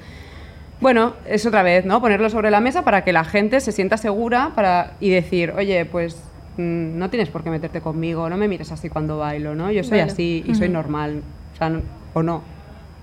[0.85, 1.99] bueno, es otra vez, ¿no?
[2.03, 5.87] Ponerlo sobre la mesa para que la gente se sienta segura para y decir, oye,
[5.87, 6.15] pues
[6.59, 9.73] mm, no tienes por qué meterte conmigo, no me mires así cuando bailo, ¿no?
[9.73, 11.23] Yo soy así y soy normal,
[11.55, 11.81] o sea, no-
[12.13, 12.43] o no.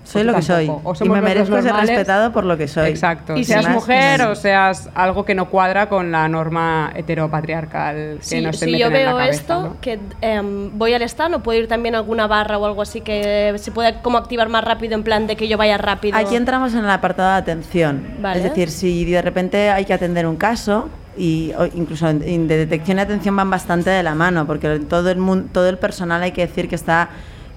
[0.04, 0.64] Soy lo que soy.
[0.64, 2.88] Y somos me merezco ser respetado por lo que soy.
[2.90, 3.36] Exacto.
[3.36, 8.24] Y seas más, mujer o seas algo que no cuadra con la norma heteropatriarcal que
[8.24, 9.76] Si, nos si yo en la veo cabeza, esto, ¿no?
[9.80, 13.00] que em, voy al stand, o puedo ir también a alguna barra o algo así
[13.00, 16.16] que se pueda como activar más rápido en plan de que yo vaya rápido.
[16.18, 18.06] Aquí entramos en el apartado de atención.
[18.20, 18.38] Vale.
[18.38, 22.96] Es decir, si de repente hay que atender un caso, y o incluso de detección
[22.98, 26.32] y atención van bastante de la mano, porque todo el, mun- todo el personal hay
[26.32, 27.10] que decir que está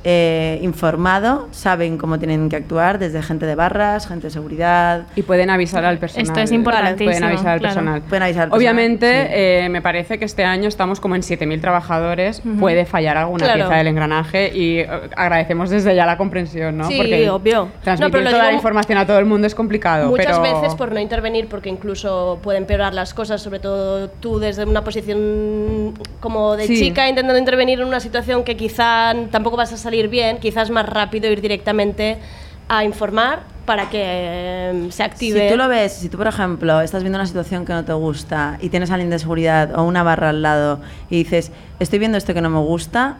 [0.07, 5.07] eh, informado, saben cómo tienen que actuar, desde gente de barras, gente de seguridad.
[5.15, 6.27] Y pueden avisar al personal.
[6.27, 7.73] Esto es importantísimo, Pueden avisar al claro.
[7.75, 8.01] personal.
[8.03, 9.27] Pueden avisar al personal, Obviamente, sí.
[9.31, 12.41] eh, me parece que este año estamos como en 7.000 trabajadores.
[12.59, 13.61] Puede fallar alguna Claro.
[13.61, 14.87] pieza del engranaje y eh,
[15.17, 16.87] agradecemos desde ya la comprensión, ¿no?
[16.87, 17.69] Sí, Porque obvio.
[17.83, 20.09] Transmitir No, pero lo toda la información a todo el mundo es complicado.
[20.11, 20.61] Muchas pero...
[20.61, 24.83] veces por no intervenir, porque incluso pueden empeorar las cosas, sobre todo tú desde una
[24.83, 26.77] posición como de Sí.
[26.77, 30.87] chica intentando intervenir en una situación que quizá tampoco vas a salir bien, quizás más
[30.87, 32.17] rápido ir directamente
[32.67, 35.47] a informar para que em, se active.
[35.47, 37.93] Si tú lo ves, si tú, por ejemplo, estás viendo una situación que no te
[37.93, 40.79] gusta y tienes a alguien de seguridad o una barra al lado
[41.09, 43.17] y dices, estoy viendo esto que no me gusta,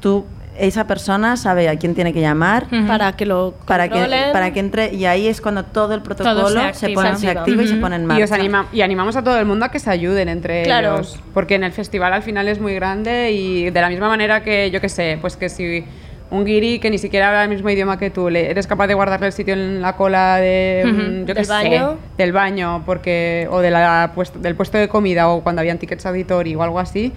[0.00, 0.24] tú,
[0.58, 4.60] esa persona sabe a quién tiene que llamar para que lo para que, para que
[4.60, 7.02] entre y ahí es cuando todo el protocolo se se, activa.
[7.02, 7.40] pone, Se se activa.
[7.42, 8.24] activa y se pone en Y, marcha.
[8.24, 10.94] os anima- y animamos a todo el mundo a que se ayuden entre Claro.
[10.94, 11.18] ellos.
[11.32, 14.70] Porque en el festival al final es muy grande y de la misma manera que,
[14.70, 15.84] yo que sé, pues que si
[16.30, 18.94] un guiri que ni siquiera habla el mismo idioma que tú, le, eres capaz de
[18.94, 21.98] guardarle el sitio en la cola de, yo Del sé, baño.
[22.16, 26.54] del baño porque, o de la del puesto de comida o cuando habían tickets auditori
[26.54, 27.12] o algo así,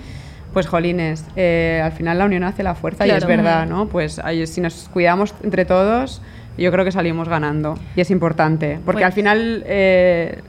[0.53, 3.88] pues jolines, eh, al final la unión hace la fuerza y es verdad, ¿no?
[3.88, 6.21] Pues ahí, si nos cuidamos entre todos,
[6.57, 9.63] yo creo que salimos ganando y es importante, porque Pues- al final...
[9.67, 10.41] eh,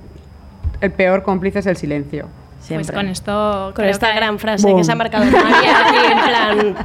[0.80, 2.28] el peor cómplice es el silencio.
[2.60, 2.94] Siempre.
[2.94, 3.72] con esto.
[3.74, 4.78] Con esta que- gran frase Boom.
[4.78, 6.76] que se ha marcado María aquí en plan...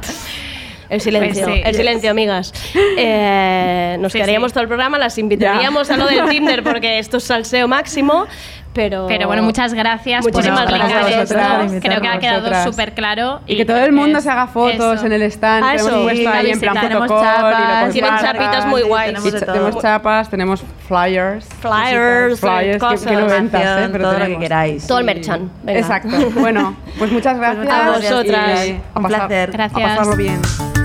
[0.90, 1.62] El silencio, Pues sí.
[1.64, 2.52] el silencio, amigas.
[2.98, 4.54] Eh, nos Sí, quedaríamos sí.
[4.54, 8.26] todo el programa, las invitaríamos a lo del Tinder porque esto es salseo máximo,
[8.74, 9.06] pero...
[9.08, 11.20] Pero bueno, muchas gracias Muchísimas por gracias a esto.
[11.20, 12.64] vosotras por Creo que ha quedado Vosotras.
[12.64, 13.40] súper claro.
[13.46, 15.06] Y que todo el mundo se haga fotos eso.
[15.06, 15.64] en el stand.
[15.64, 16.02] Ah, que eso.
[16.02, 19.06] puesto Sí, ahí en plan tenemos y chapas, Tienen chapitas muy guays.
[19.06, 19.54] tenemos Y de cha- todo.
[19.56, 21.46] tenemos chapas, tenemos flyers.
[21.60, 23.06] Flyers, Flyers, que- cosas.
[23.06, 23.28] que no ven.
[23.50, 23.88] ventas, ¿eh?
[23.92, 24.86] Pero todo lo que queráis.
[24.86, 25.50] Todo el merchan.
[25.62, 25.80] venga.
[25.80, 26.08] Exacto.
[26.40, 27.64] Bueno, pues muchas gracias.
[27.64, 28.66] muchas gracias, vosotras.
[28.66, 29.50] y a Un pasar- placer.
[29.52, 29.82] Gracias.
[29.82, 30.83] A pasarlo bien.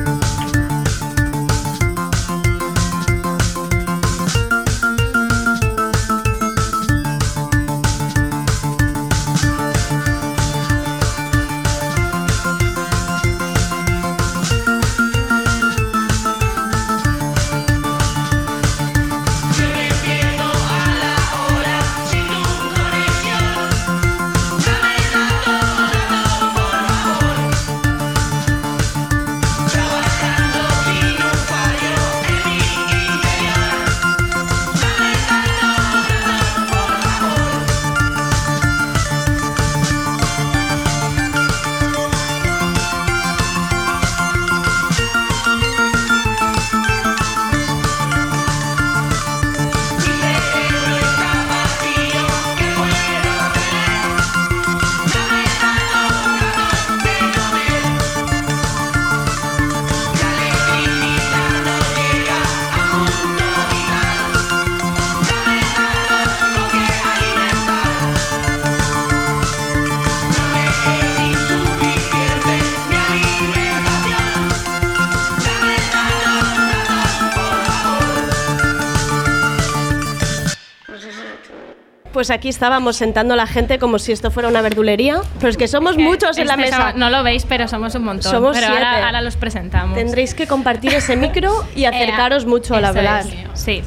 [82.30, 85.58] Pues aquí estábamos sentando a la gente como si esto fuera una verdulería, pero es
[85.58, 86.94] que somos muchos en la Este mesa.
[86.96, 88.32] no lo veis, pero somos un montón.
[88.32, 88.86] Somos pero siete.
[88.86, 89.98] ahora, ahora los presentamos.
[89.98, 93.24] Tendréis que compartir ese micro y Eh, acercaros mucho al hablar.
[93.56, 93.82] Sí.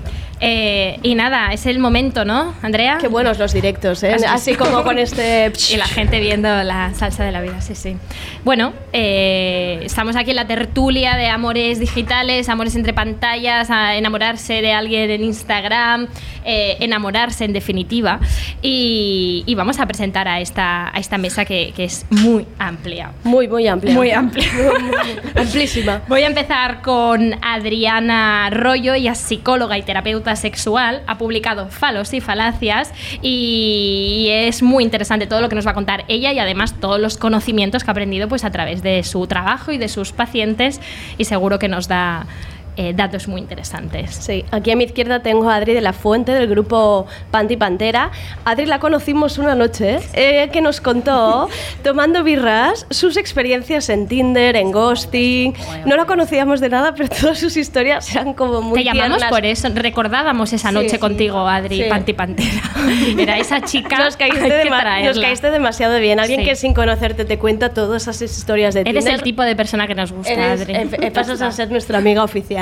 [0.44, 2.98] Eh, y nada, es el momento, ¿no, Andrea?
[3.00, 4.16] Qué buenos los directos, ¿eh?
[4.26, 5.52] Así como con este...
[5.72, 7.96] Y la gente viendo la salsa de la vida, sí, sí.
[8.44, 14.60] Bueno, eh, estamos aquí en la tertulia de amores digitales, amores entre pantallas, a enamorarse
[14.60, 16.08] de alguien en Instagram,
[16.44, 18.18] eh, enamorarse en definitiva.
[18.62, 23.12] Y, y vamos a presentar a esta, a esta mesa que, que es muy amplia.
[23.22, 23.94] Muy, muy amplia.
[23.94, 24.48] Muy amplia.
[25.36, 26.02] Amplísima.
[26.08, 32.12] Voy a empezar con Adriana Rollo, ella es psicóloga y terapeuta sexual, ha publicado Falos
[32.14, 36.38] y Falacias y es muy interesante todo lo que nos va a contar ella y
[36.38, 39.88] además todos los conocimientos que ha aprendido pues a través de su trabajo y de
[39.88, 40.80] sus pacientes
[41.18, 42.26] y seguro que nos da
[42.76, 44.14] eh, datos muy interesantes.
[44.14, 48.10] Sí, aquí a mi izquierda tengo a Adri de la Fuente del grupo Panty Pantera.
[48.44, 51.48] Adri la conocimos una noche eh, que nos contó,
[51.84, 55.54] tomando birras, sus experiencias en Tinder, en ghosting.
[55.84, 59.30] No la conocíamos de nada, pero todas sus historias eran como muy Te llamamos tiernas.
[59.30, 60.98] por eso, recordábamos esa noche Sí.
[60.98, 61.84] contigo, Adri, Sí.
[61.88, 62.62] Panti Pantera.
[63.18, 63.98] Era esa chica.
[63.98, 64.70] Nos caíste, que
[65.04, 66.20] nos caíste demasiado bien.
[66.20, 66.46] Alguien Sí.
[66.46, 69.14] que sin conocerte te cuenta todas esas historias de Eres Tinder.
[69.14, 70.74] el tipo de persona que nos gusta, Eres- Adri.
[71.06, 72.61] eh, pasas a ser nuestra amiga oficial.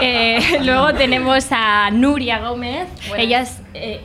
[0.00, 2.88] Eh, luego tenemos a Nuria Gómez.
[3.16, 3.58] Ella es.
[3.74, 4.00] eh,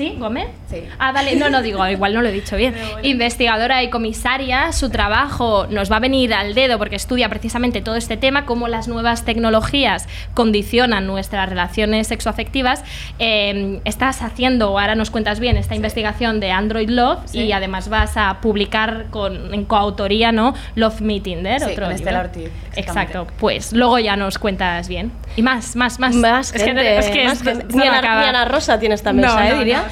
[0.00, 0.16] ¿Sí?
[0.18, 0.48] ¿Gómez?
[0.70, 0.82] Sí.
[0.98, 1.36] Ah, vale.
[1.36, 2.74] No, no digo, igual no lo he dicho bien.
[3.02, 4.72] Investigadora y comisaria.
[4.72, 8.66] Su trabajo nos va a venir al dedo porque estudia precisamente todo este tema, cómo
[8.66, 12.82] las nuevas tecnologías condicionan nuestras relaciones sexoafectivas.
[13.18, 18.16] Eh, estás haciendo, ahora nos cuentas bien, esta investigación de Android Love y además vas
[18.16, 20.54] a publicar con, en coautoría, ¿no?
[20.76, 22.20] Love Me Tinder, Sí, otro con Estela.
[22.20, 22.50] Ortiz.
[22.74, 23.26] Exacto.
[23.38, 25.12] Pues luego ya nos cuentas bien.
[25.36, 26.14] Y más, más, más.
[26.14, 27.64] Más Es que gente, no- es que más esto- gente.
[27.66, 28.20] esto Ni no Ana, acaba.
[28.22, 29.84] ni Ana Rosa tiene esta mesa, No, eh, no, diría.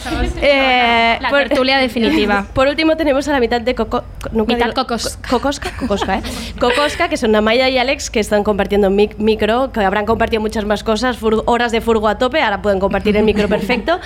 [0.43, 2.47] Eh, La tertulia definitiva.
[2.53, 5.19] Por último tenemos a la mitad de Coco, Mitad digo- Cocosca.
[5.23, 6.23] Co- Cocosca, Cocosca, ¿eh?
[6.61, 10.65] Cocosca, que son Amaya y Alex, que están compartiendo mic- micro, que habrán compartido muchas
[10.65, 14.01] más cosas, fur- horas de furgo a tope, ahora pueden compartir el micro perfecto.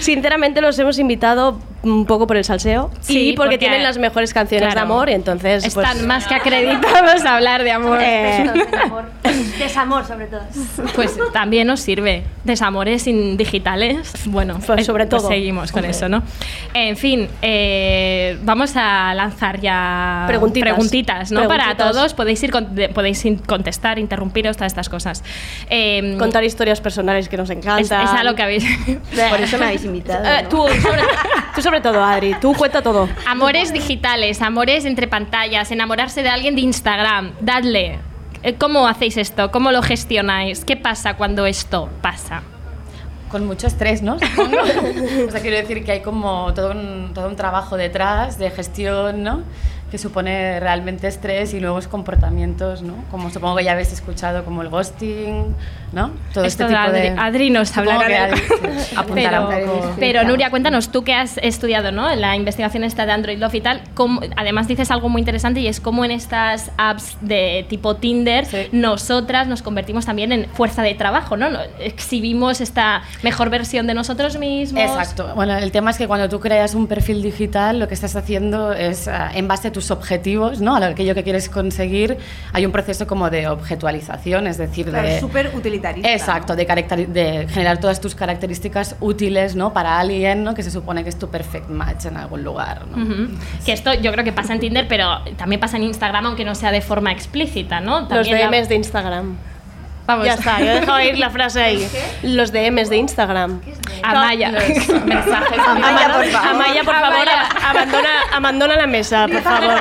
[0.00, 3.98] Sinceramente los hemos invitado un poco por el salseo Sí, y porque, porque- tienen las
[3.98, 4.80] mejores canciones claro.
[4.88, 7.98] de amor, y entonces pues, Están más que acreditados a hablar de amor.
[8.02, 8.50] eh,
[9.58, 10.40] Desamor, sobre todo.
[10.94, 12.24] Pues también nos sirve.
[12.44, 14.12] Desamores digitales.
[14.26, 15.28] Bueno, Pues eh, sobre todo.
[15.28, 16.22] seguimos con eso, ¿no?
[16.74, 20.68] En fin, eh, vamos a lanzar ya Preguntitas.
[20.68, 21.48] preguntitas, ¿no?
[21.48, 22.14] Para todos.
[22.14, 25.24] Podéis ir con- podéis contestar, interrumpiros, todas estas cosas.
[25.70, 28.02] Eh, contar historias personales que nos encantan.
[28.04, 28.64] es a lo que habéis.
[29.30, 30.24] Por eso me habéis invitado.
[30.24, 30.48] Eh, ¿no?
[30.48, 31.02] tú, sobre,
[31.54, 33.08] tú sobre todo, Adri, tú cuenta todo.
[33.26, 37.32] Amores digitales, amores entre pantallas, enamorarse de alguien de Instagram.
[37.40, 37.98] Dadle.
[38.44, 39.50] Eh, ¿Cómo hacéis esto?
[39.50, 40.66] ¿Cómo lo gestionáis?
[40.66, 42.42] ¿Qué pasa cuando esto pasa?
[43.30, 44.14] con mucho estrés, ¿no?
[45.26, 49.24] O sea, quiero decir que hay como todo un, todo un trabajo detrás de gestión,
[49.24, 49.42] ¿no?
[49.94, 52.94] Que supone realmente estrés y nuevos comportamientos, ¿no?
[53.12, 55.54] Como supongo que ya habéis escuchado, como el ghosting,
[55.92, 56.10] ¿no?
[56.32, 57.10] Todo Esto este tipo de...
[57.16, 58.40] Adri nos hablará de- Adri,
[58.80, 59.94] sí, pero, un poco.
[60.00, 62.12] pero Nuria, cuéntanos, tú que has estudiado ¿no?
[62.16, 65.68] la investigación esta de Android Love y tal, cómo- además dices algo muy interesante y
[65.68, 68.66] es cómo en estas apps de tipo Tinder Sí.
[68.72, 71.50] nosotras nos convertimos también en fuerza de trabajo, ¿no?
[71.50, 74.82] No- Exhibimos esta mejor versión de nosotros mismos.
[74.82, 75.30] Exacto.
[75.36, 78.72] Bueno, el tema es que cuando tú creas un perfil digital, lo que estás haciendo
[78.72, 80.76] es, ah, en base a tus objetivos, ¿no?
[80.76, 82.18] A aquello que quieres conseguir,
[82.52, 85.20] hay un proceso como de objetualización, es decir, Claro, de...
[85.20, 86.12] súper utilitarista.
[86.12, 89.72] Exacto, de, caracteri- de generar todas tus características útiles ¿no?
[89.72, 90.54] para alguien ¿no?
[90.54, 92.86] que se supone que es tu perfect match en algún lugar.
[92.86, 93.02] ¿no?
[93.02, 93.28] Ujú.
[93.64, 96.54] Que esto yo creo que pasa en Tinder, pero también pasa en Instagram, aunque no
[96.54, 98.00] sea de forma explícita, ¿no?
[98.00, 99.36] Los También la- DMs de Instagram.
[100.06, 100.26] Vamos.
[100.26, 101.88] Ya está, yo he dejado ir la frase ahí.
[102.22, 103.62] Los DMs de Instagram.
[104.02, 104.50] Amaya.
[104.52, 104.62] Los
[105.06, 107.28] mensajes Amaya, por favor, Amaya, por favor
[107.74, 109.74] abandona, abandona la mesa, por favor.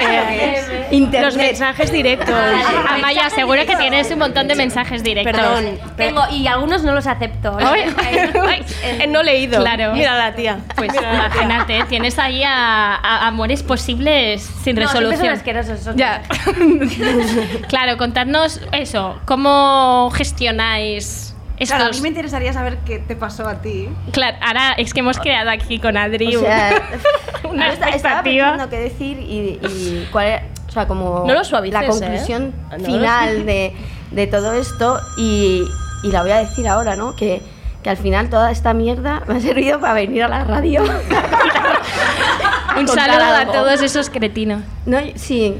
[0.00, 1.22] Eh, Internet.
[1.24, 2.34] los mensajes directos.
[2.88, 5.32] Amaya, seguro que tienes un montón de mensajes directos.
[5.32, 5.78] Perdón.
[5.96, 7.56] Tengo, y algunos no los acepto.
[7.60, 9.60] Ay, ay, Eh, no leído.
[9.60, 9.92] Claro.
[9.92, 10.58] Mira la tía.
[10.76, 11.42] Pues Mira la tía.
[11.42, 15.34] imagínate, tienes ahí a, a amores posibles sin No, son resolución.
[15.34, 16.22] asquerosos, esos Ya.
[17.68, 21.34] claro, contadnos eso, ¿cómo gestionáis
[21.66, 23.88] Claro, a mí me interesaría saber qué te pasó a ti.
[24.12, 26.82] Claro, ahora es que hemos creado aquí con Adri O sea,
[27.50, 28.50] una estaba expectativa.
[28.52, 31.88] pensando qué decir y, y cuál era, o sea, como No lo suavices, la ¿eh?
[31.90, 33.74] conclusión No lo final de,
[34.10, 35.64] de todo esto y,
[36.04, 37.16] y la voy a decir ahora, ¿no?
[37.16, 37.42] Que,
[37.82, 40.82] que al final toda esta mierda me ha servido para venir a la radio.
[42.78, 44.62] Un saludo a todos esos cretinos.
[44.86, 45.56] No, sí.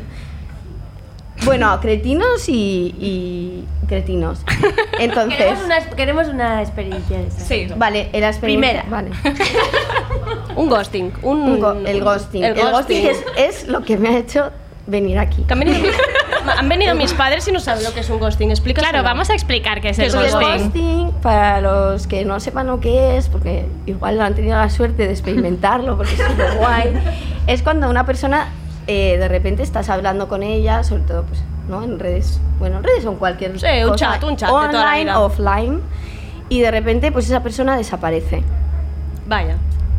[1.45, 4.41] Bueno, cretinos y, y cretinos.
[4.99, 7.41] Entonces, Queremos una, queremos una experiencia de esa.
[7.41, 7.69] Sí.
[7.77, 8.83] vale, era experiencia.
[8.83, 8.85] Primera.
[8.91, 9.11] Vale.
[10.57, 11.13] Un ghosting.
[11.23, 12.45] Un, Un go- el ghosting.
[12.45, 14.51] El El ghosting, es, es lo que me ha hecho
[14.87, 15.45] venir aquí.
[15.51, 15.89] Han, venido,
[16.57, 18.51] han venido mis padres y no saben lo que es un ghosting.
[18.51, 18.81] Explica.
[18.81, 20.63] Claro, vamos a explicar qué es el ¿Qué es el ghosting.
[20.63, 24.71] ghosting, para los que no sepan lo que es, porque igual no han tenido la
[24.71, 26.95] suerte de experimentarlo, porque es súper guay,
[27.47, 28.49] es cuando una persona
[28.89, 31.85] eh, de repente estás hablando con ella, sobre todo pues, ¿no?
[31.85, 34.53] en redes, bueno, en redes o en cualquier Sí, un cosa, chat, un chat de
[34.55, 35.21] toda la online, vida.
[35.21, 35.81] offline,
[36.49, 38.43] y de repente pues esa persona desaparece,
[39.27, 39.57] Vaya.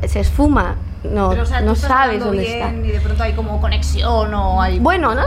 [0.07, 2.73] se esfuma, no, Pero, o sea, tú no sabes dónde bien está.
[2.87, 4.79] Y de pronto hay como conexión o hay.
[4.79, 5.21] Bueno, no,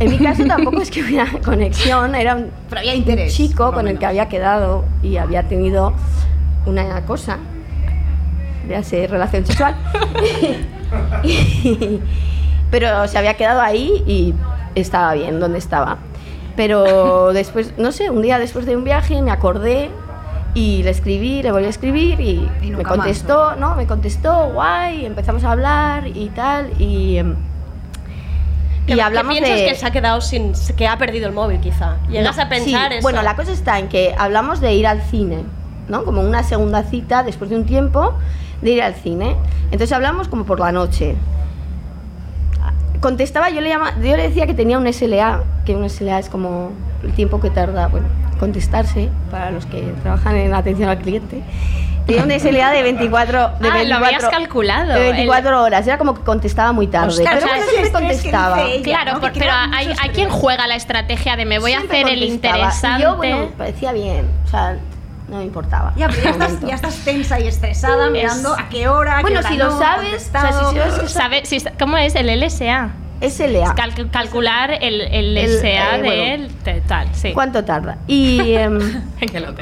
[0.00, 3.72] en mi caso tampoco es que hubiera conexión, era un, Pero había interés, un chico
[3.72, 5.92] con el que había quedado y había tenido
[6.66, 7.36] una cosa,
[8.68, 9.76] ya sé, relación sexual.
[11.22, 12.00] Y-
[12.70, 14.34] pero se había quedado ahí y
[14.74, 15.98] estaba bien donde estaba.
[16.56, 19.90] Pero después, no sé, un día después de un viaje me acordé
[20.54, 23.76] y le escribí, le volví a escribir y, Y me más, contestó, ¿no?
[23.76, 27.18] Me contestó, guay, empezamos a hablar y tal y...
[27.18, 27.36] em,
[28.86, 29.66] ¿Qué- y qué piensas de...
[29.66, 30.52] que se ha quedado sin.
[30.76, 31.96] que ha perdido el móvil, quizá?
[32.08, 33.02] Llegas No, a pensar sí, eso.
[33.02, 35.44] Bueno, la cosa está en que hablamos de ir al cine,
[35.88, 36.04] ¿no?
[36.04, 38.14] Como una segunda cita después de un tiempo
[38.62, 39.36] de ir al cine.
[39.66, 41.16] Entonces hablamos como por la noche.
[43.00, 46.28] Contestaba, yo le, llama, yo le decía que tenía un SLA, que un SLA es
[46.28, 46.72] como
[47.04, 48.08] el tiempo que tarda, bueno,
[48.40, 51.42] contestarse para los que trabajan en atención al cliente.
[52.06, 54.94] Tenía un SLA de 24, de Ah, lo 24 habías calculado.
[54.94, 57.08] De 24 horas, era como que contestaba muy tarde.
[57.08, 58.62] Ostras, pero o sea, bueno, siempre contestaba.
[58.64, 59.20] ella, Claro, ¿no?
[59.20, 63.00] pero hay, hay quien juega la estrategia de me voy a Siempre hacer el interesante.
[63.00, 64.26] Y yo, bueno, parecía bien.
[64.46, 64.78] O sea,
[65.28, 65.92] no me importaba.
[65.96, 69.14] Ya, pero ya estás, ya estás tensa y estresada mirando a qué hora.
[69.14, 71.96] a qué Bueno, hora si lo sabes, o sea, si sabes que ¿Sabe, si, ¿Cómo
[71.96, 72.90] es el LSA?
[73.20, 73.74] SLA.
[73.74, 76.08] Cal- calcular el, el El, LSA eh, de
[76.64, 76.82] bueno.
[76.86, 77.32] tal, sí.
[77.32, 77.98] ¿Cuánto tarda?
[78.06, 78.78] Y, em,
[79.32, 79.48] Que lo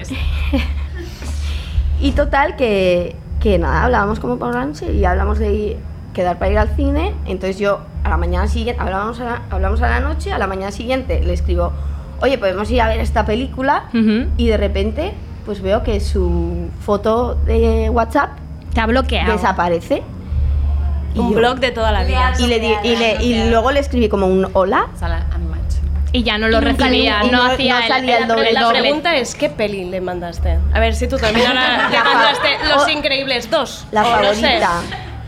[2.00, 5.76] y total que, que nada, hablábamos como por la noche y hablamos de ir-
[6.12, 7.14] quedar para ir al cine.
[7.26, 10.46] Entonces yo a la mañana siguiente, hablábamos a la, hablamos a la noche, a la
[10.46, 11.72] mañana siguiente le escribo,
[12.20, 13.84] oye, podemos ir a ver esta película.
[14.36, 15.14] Y de repente,
[15.46, 18.30] pues veo que su foto de WhatsApp
[18.74, 19.32] Te ha bloqueado.
[19.32, 20.02] desaparece.
[21.14, 22.34] Y Un yo- blog de toda la vida.
[22.38, 24.88] Y, le di- y, le- y luego le escribí como un hola.
[26.12, 28.52] Y ya no lo recibía, no, no- hacía no el- salía el el, doble.
[28.52, 28.80] La doble.
[28.80, 30.58] pregunta es, ¿qué peli le mandaste?
[30.72, 33.86] A ver si tú también ahora le mandaste Los Increíbles 2.
[33.92, 34.02] La
[34.34, 34.60] sé.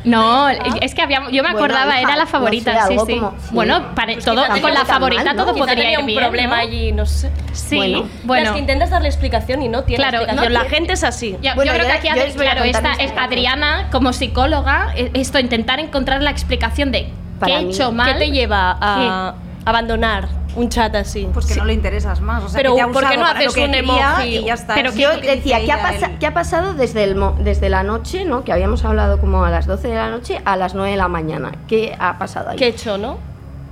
[0.04, 2.98] No, es que había, yo me Bueno, acordaba, hija, era la no favorita, sé, sí,
[3.06, 3.18] sí.
[3.18, 3.48] como- sí.
[3.50, 5.44] Bueno, Pues todo, quizá con la favorita mal, ¿no?
[5.44, 6.62] todo podría tenía ir un problema ¿no?
[6.62, 7.30] allí, no sé.
[7.52, 8.08] Sí, Bueno.
[8.24, 8.46] bueno.
[8.46, 10.52] Es que intentas darle explicación y no tiene Claro, explicación.
[10.52, 11.37] la gente es así.
[11.42, 13.12] Yo, Bueno, yo creo que aquí, yo claro, esta es.
[13.18, 17.74] Adriana, como psicóloga, e- esto, intentar encontrar la explicación de qué Para he mí.
[17.74, 18.12] hecho mal.
[18.12, 19.34] ¿Qué te lleva a
[19.64, 20.28] abandonar
[20.59, 21.29] Un chat así.
[21.33, 22.42] Pues que no le interesas más.
[22.44, 24.38] O sea, Pero, que te ha ¿por qué no haces que un emoji?
[24.38, 24.75] Y ya está.
[24.75, 27.68] Pero Es yo que decía, ¿qué ha, pasa- qué ha pasado desde, el mo- desde
[27.68, 28.42] la noche, ¿no?
[28.44, 31.09] que habíamos hablado como a las 12 de la noche, a las 9 de la
[31.09, 31.53] mañana?
[31.68, 32.57] ¿Qué ha pasado ahí?
[32.57, 33.18] ¿Qué he hecho, no?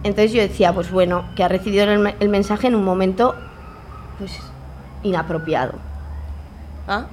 [0.05, 3.35] Entonces yo decía, pues bueno, que ha recibido el, el mensaje en un momento
[4.19, 4.39] pues
[5.03, 5.75] inapropiado.
[6.87, 7.07] ¿Ah?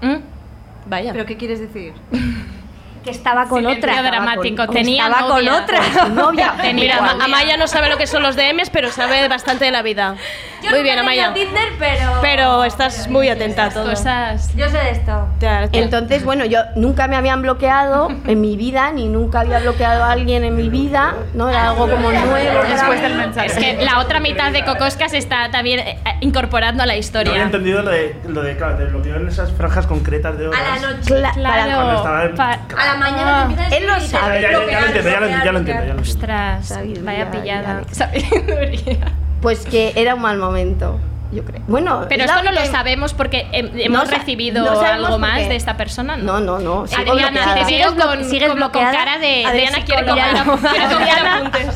[0.85, 1.13] Vaya.
[1.13, 1.93] ¿Pero qué quieres decir?
[3.03, 4.01] Que estaba con Silencio otra.
[4.01, 4.65] dramático.
[4.65, 5.61] con- Tenía estaba con novia.
[5.63, 5.79] otra.
[5.79, 6.53] Con su novia.
[6.61, 7.25] Tenía Mira, novia.
[7.25, 10.15] Amaya no sabe lo que son los DMs, pero sabe bastante de la vida.
[10.61, 11.33] Yo Muy nunca bien, he Amaya.
[11.33, 12.19] Tinder, pero.
[12.21, 13.89] Pero estás muy atenta a todo.
[13.89, 14.55] Cosas.
[14.55, 15.27] Yo sé de esto.
[15.73, 20.11] Entonces, bueno, yo nunca me habían bloqueado en mi vida, ni nunca había bloqueado a
[20.11, 21.49] alguien en mi vida, ¿no?
[21.49, 22.31] Era algo como nuevo.
[22.31, 23.47] para Después del mensaje.
[23.47, 26.95] Es que la otra mitad de Cocosca se está también eh, incorporando a la No
[26.95, 27.41] había historia.
[27.43, 30.61] entendido lo de, lo de, claro, de bloqueo en esas franjas concretas de horas.
[30.61, 31.13] A la noche.
[31.13, 34.41] Cla- para- Cuando estaba en- pa- A la mañana te empiezas Él lo sabe.
[34.41, 36.01] Ya, ya, ya lo entiendo, ya lo, bloquear, ya lo entiendo, ya lo entiendo.
[36.01, 37.83] Ostras, Sabiduría, vaya pillada.
[37.91, 39.11] Sabiduría.
[39.41, 40.99] Pues que era un mal momento,
[41.33, 41.61] yo creo.
[41.67, 45.55] Bueno, Pero es esto no lo sabemos porque hem- hemos recibido no algo más de
[45.55, 46.17] esta persona.
[46.17, 46.87] No, no, no.
[46.87, 49.45] sigo Adriana, te ¿Sigues veo con, sigues como con cara de...
[49.45, 51.37] Adriana quiere coger, quiere coger Adriana.
[51.37, 51.75] apuntes.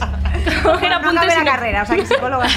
[0.64, 2.48] Coger no acabé la carrera, o sea, que psicóloga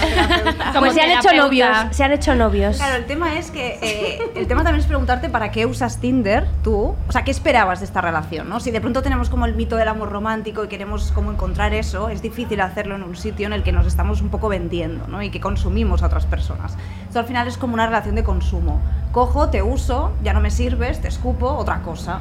[0.75, 1.77] no Pues se han hecho novios.
[1.91, 2.77] Se han hecho novios.
[2.77, 6.47] Claro, el tema es que eh, el tema también es preguntarte para qué usas Tinder
[6.63, 8.61] tú, o sea, qué esperabas de esta relación, ¿no?
[8.61, 12.09] Si de pronto tenemos como el mito del amor romántico y queremos como encontrar eso,
[12.11, 15.23] es difícil hacerlo en un sitio en el que nos estamos un poco vendiendo, ¿no?
[15.23, 16.77] Y que consumimos a otras personas.
[17.07, 18.81] Esto al final es como una relación de consumo.
[19.13, 22.21] Cojo, te uso, ya no me sirves, te escupo, otra cosa.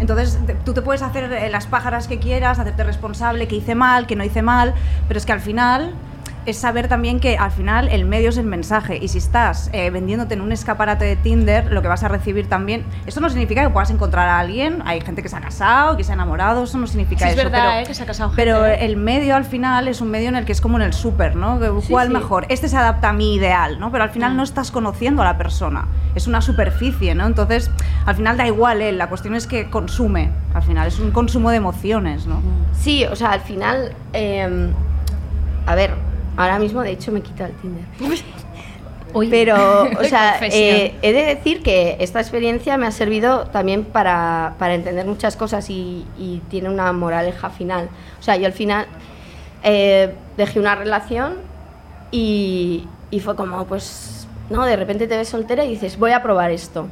[0.00, 3.74] Entonces, te- tú te puedes hacer eh, las pájaras que quieras, hacerte responsable, que hice
[3.76, 4.74] mal, que no hice mal,
[5.06, 5.94] pero es que al final
[6.46, 9.90] es saber también que al final el medio es el mensaje y si estás eh,
[9.90, 13.62] vendiéndote en un escaparate de Tinder, lo que vas a recibir también, eso no significa
[13.62, 16.64] que puedas encontrar a alguien, hay gente que se ha casado, que se ha enamorado,
[16.64, 17.44] eso no significa Sí, es eso.
[17.44, 18.86] verdad, pero, eh, que se ha casado Pero gente, ¿eh?
[18.86, 21.36] el medio al final es un medio en el que es como en el súper,
[21.36, 21.58] ¿no?
[21.88, 22.12] ¿Cuál sí.
[22.12, 22.46] mejor?
[22.48, 23.90] Este se adapta a mi ideal, ¿no?
[23.92, 27.26] Pero al final no estás conociendo a la persona, es una superficie, ¿no?
[27.26, 27.70] Entonces,
[28.04, 31.50] al final da igual él, la cuestión es que consume, al final es un consumo
[31.50, 32.40] de emociones, ¿no?
[32.72, 33.92] Sí, o sea, al final.
[34.12, 34.70] eh,
[35.68, 35.94] a ver,
[36.36, 37.84] ahora mismo de hecho me quita el Tinder.
[39.30, 39.54] Pero,
[40.00, 44.74] o sea, eh, he de decir que esta experiencia me ha servido también para, para
[44.74, 47.88] entender muchas cosas y, y tiene una moraleja final.
[48.20, 48.86] O sea, yo al final
[49.62, 51.34] eh, dejé una relación
[52.10, 56.22] y, y fue como, pues, no, de repente te ves soltera y dices, voy a
[56.22, 56.86] probar esto.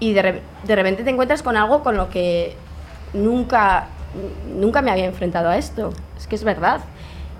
[0.00, 2.54] Y de, re- de repente te encuentras con algo con lo que
[3.14, 3.86] nunca,
[4.54, 5.90] nunca me había enfrentado a esto.
[6.18, 6.80] Es que es verdad.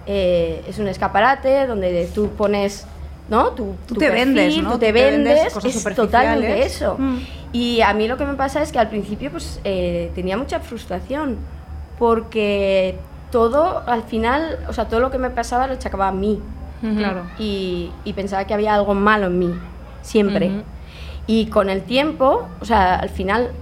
[0.07, 2.87] Eh, es un escaparate donde tú pones,
[3.29, 3.49] ¿no?
[3.51, 4.63] Tu, Tú tu te perfil, vendes, ¿no?
[4.65, 6.97] Tú Tú te te vendes vendes, cosas es totalmente eso.
[6.99, 7.19] Mm.
[7.53, 10.61] Y a mí lo que me pasa es que al principio pues eh, tenía mucha
[10.61, 11.39] frustración
[11.99, 12.97] porque
[13.31, 16.41] todo al final, o sea, todo lo que me pasaba lo achacaba a mí
[16.99, 17.23] Claro.
[17.39, 19.55] y, y pensaba que había algo malo en mí,
[20.03, 20.51] siempre.
[21.27, 23.53] Y con el tiempo, o sea, al final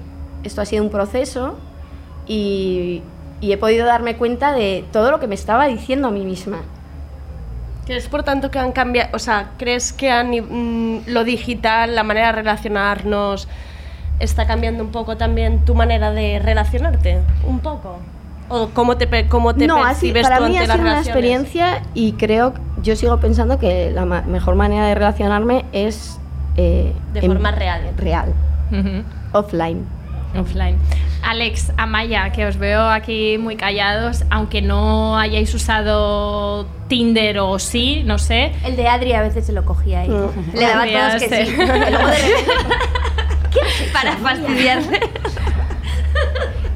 [0.43, 1.57] esto ha sido un proceso
[2.27, 3.01] y,
[3.43, 6.59] y he podido darme cuenta de todo lo que me estaba diciendo a mí misma.
[7.85, 12.05] ¿Crees por tanto que han cambiado, o sea, crees que han, mm, lo digital, la
[12.05, 13.49] manera de relacionarnos,
[14.21, 17.19] está cambiando un poco también tu manera de relacionarte?
[17.45, 17.99] ¿Un poco?
[18.49, 21.07] ¿O cómo te, cómo te no, así, para tú mí ante ha sido una relaciones?
[21.07, 26.19] experiencia y creo, yo sigo pensando que la ma- mejor manera de relacionarme es...
[26.57, 27.91] eh, De forma real.
[27.97, 28.33] Real,
[28.71, 29.03] Ujú.
[29.33, 29.85] offline.
[30.35, 30.79] Offline.
[31.23, 38.03] Alex, Amaya, que os veo aquí muy callados, aunque no hayáis usado Tinder o sí,
[38.05, 38.53] no sé.
[38.65, 40.09] El de Adri a veces se lo cogía ahí.
[40.09, 40.55] Mm.
[40.55, 41.53] Le daba todos que sí.
[41.53, 42.53] Y luego de repente.
[43.93, 45.01] Para fastidiarse.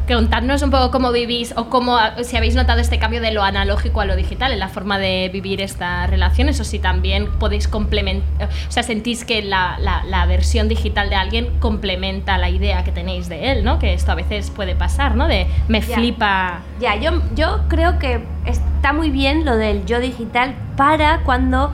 [0.07, 4.01] Contadnos un poco cómo vivís o cómo, si habéis notado este cambio de lo analógico
[4.01, 8.49] a lo digital en la forma de vivir estas relaciones o si también podéis complementar,
[8.69, 12.92] o sea, sentís que la, la- la versión digital de alguien complementa la idea que
[12.92, 13.81] tenéis de él, ¿no?
[13.81, 15.27] Que esto a veces puede pasar, ¿no?
[15.27, 15.97] De me Ya.
[15.97, 16.61] flipa.
[16.81, 21.73] Ya, yo, yo creo que está muy bien lo del yo digital para cuando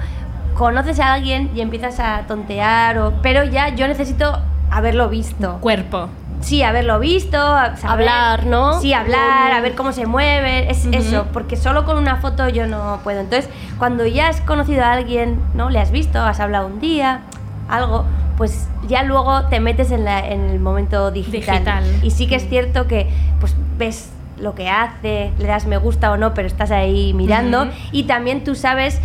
[0.55, 4.38] conoces a alguien y empiezas a tontear, o, pero ya yo necesito
[4.71, 5.59] haberlo visto.
[5.61, 6.09] Cuerpo.
[6.42, 8.81] Sí, haberlo visto, saber- Hablar, ¿no?
[8.81, 12.66] Sí, hablar, a ver cómo se mueve, es eso, porque solo con una foto yo
[12.66, 13.20] no puedo.
[13.20, 15.70] Entonces, cuando ya has conocido a alguien, ¿no?
[15.70, 17.20] Le has visto, has hablado un día,
[17.68, 18.05] algo,
[18.36, 21.40] pues ya luego te metes en, la- en el momento digital.
[21.59, 21.84] Digital.
[22.03, 23.09] Y sí que es cierto que
[23.40, 27.68] pues ves lo que hace, le das me gusta o no, pero estás ahí mirando
[27.93, 29.01] y también tú sabes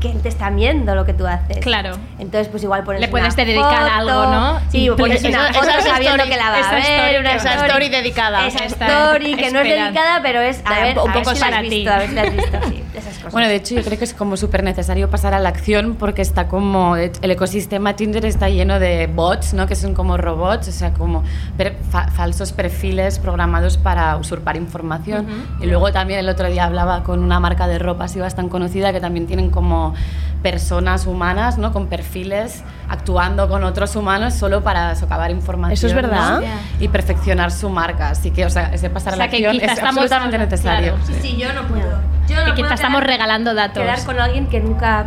[0.00, 1.58] que te están viendo lo que tú haces.
[1.58, 1.96] Claro.
[2.18, 4.60] Entonces, pues igual pones Le puedes una dedicar foto, algo, ¿no?
[4.70, 7.34] Sí, pones una foto esa sabiendo story- que la va esa a ver, story una
[7.34, 8.46] Esa story dedicada.
[8.46, 11.40] Esa story que no es dedicada, pero es a ver, un a ver poco si
[11.50, 12.84] la has visto, a ver si la has visto, sí.
[12.98, 13.32] Esa cosas.
[13.34, 16.22] Bueno, de hecho yo creo que es como súper necesario pasar a la acción porque
[16.22, 19.66] está como, el ecosistema Tinder está lleno de bots, ¿no?
[19.66, 21.22] Que son como robots, o sea, como
[21.56, 25.26] per- fa- falsos perfiles programados para usurpar información.
[25.60, 28.92] Y luego también el otro día hablaba con una marca de ropa así bastante conocida
[28.92, 29.94] que también tienen como
[30.42, 31.72] personas humanas, ¿no?
[31.72, 35.72] Con perfiles actuando con otros humanos solo para socavar información.
[35.74, 36.40] ¿Eso es verdad?
[36.40, 36.46] ¿no?
[36.80, 38.10] Y perfeccionar su marca.
[38.10, 40.38] Así que, o sea, ese pasar a O sea, la que acción es estamos- absolutamente
[40.38, 40.94] necesario.
[40.94, 41.06] claro.
[41.06, 41.82] Sí, sí, yo no puedo.
[42.28, 43.82] Yo no Que puedo quizá estamos quedar- regalando datos.
[43.82, 45.06] Quedar con alguien que nunca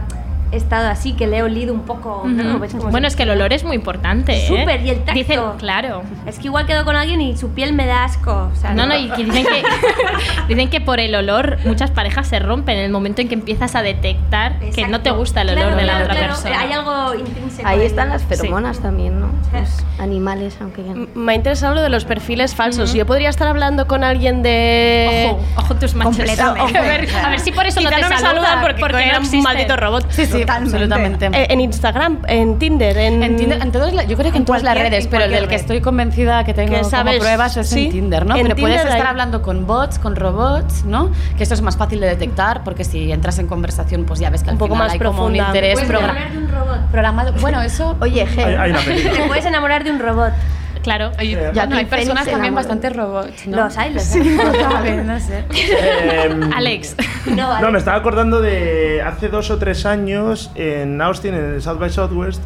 [0.52, 2.24] estado así, que le he olido un poco.
[2.26, 2.60] ¿no?
[2.60, 4.34] ¿Ves cómo Bueno, se- es que el olor es muy importante.
[4.44, 4.48] ¿eh?
[4.48, 5.14] Súper, y el tacto.
[5.14, 6.04] Dicen, claro.
[6.26, 8.50] Es que igual quedo con alguien y su piel me da asco.
[8.52, 9.64] o sea, No, no, y que dicen que,
[10.48, 13.76] dicen que por el olor muchas parejas se rompen en el momento en que empiezas
[13.76, 16.34] a detectar que no te gusta el olor Claro, de la claro, otra claro.
[16.34, 16.60] persona.
[16.60, 17.68] Hay algo intrínseco.
[17.68, 18.28] Ahí están las Sí.
[18.30, 19.28] feromonas también, ¿no?
[19.54, 20.82] Los animales, aunque...
[21.16, 22.94] Me ha interesado lo de los perfiles falsos.
[22.94, 25.28] Yo podría estar hablando con alguien de.
[25.32, 25.94] Ojo, ojo tus.
[25.94, 26.78] Completamente.
[26.78, 29.30] A ver, a ver si por eso no te saludan, saludan porque, porque era no
[29.30, 30.06] un maldito robot.
[30.12, 31.26] Sí, sí, absolutamente.
[31.28, 33.24] Eh, en Instagram, en Tinder, en.
[33.24, 35.48] En Tinder, en todas la- yo creo que en, todas las redes, pero el del
[35.48, 37.86] que estoy convencida que tengo Que como sabes, pruebas es sí.
[37.86, 38.36] en Tinder, ¿no?
[38.36, 41.12] En pero puedes estar hay- hablando con bots, con robots, ¿no?
[41.38, 44.44] Que esto es más fácil de detectar porque si entras en conversación, pues ya ves
[44.44, 45.48] que al Un poco final más hay como un profunda.
[45.48, 46.80] interés Puedes progra- enamorar de un robot.
[46.92, 47.34] programado.
[47.42, 47.96] Bueno, eso.
[48.02, 49.14] Oye, Hay, hay una película.
[49.14, 50.32] Te puedes enamorar de un robot.
[50.84, 51.12] Claro.
[51.20, 53.58] Eh, ya no, hay personas también bastante robots, ¿no?
[53.58, 54.22] Los hay, los hay.
[55.06, 55.46] No sé.
[55.52, 56.96] Em, Alex.
[57.28, 57.66] No, vale.
[57.66, 61.80] No, me estaba acordando de hace dos o tres años en Austin, en el South
[61.80, 62.42] by Southwest,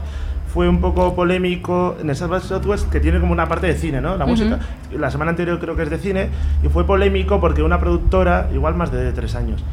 [0.56, 3.76] fue un poco polémico en el South by Southwest, que tiene como una parte de
[3.76, 4.16] cine, ¿no?
[4.18, 4.60] La música.
[4.98, 6.30] La semana anterior creo que es de cine,
[6.64, 9.64] y fue polémico porque una productora, igual más de tres años,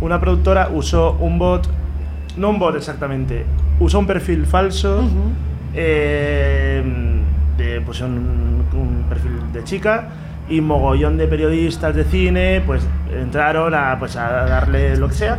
[0.00, 1.68] una productora usó un bot,
[2.38, 3.44] no un bot exactamente,
[3.80, 5.02] usó un perfil falso,
[5.74, 6.82] eh,
[7.56, 10.08] de, pues un, perfil de chica,
[10.48, 12.82] y mogollón de periodistas de cine pues
[13.12, 15.38] entraron a, pues, a darle lo que sea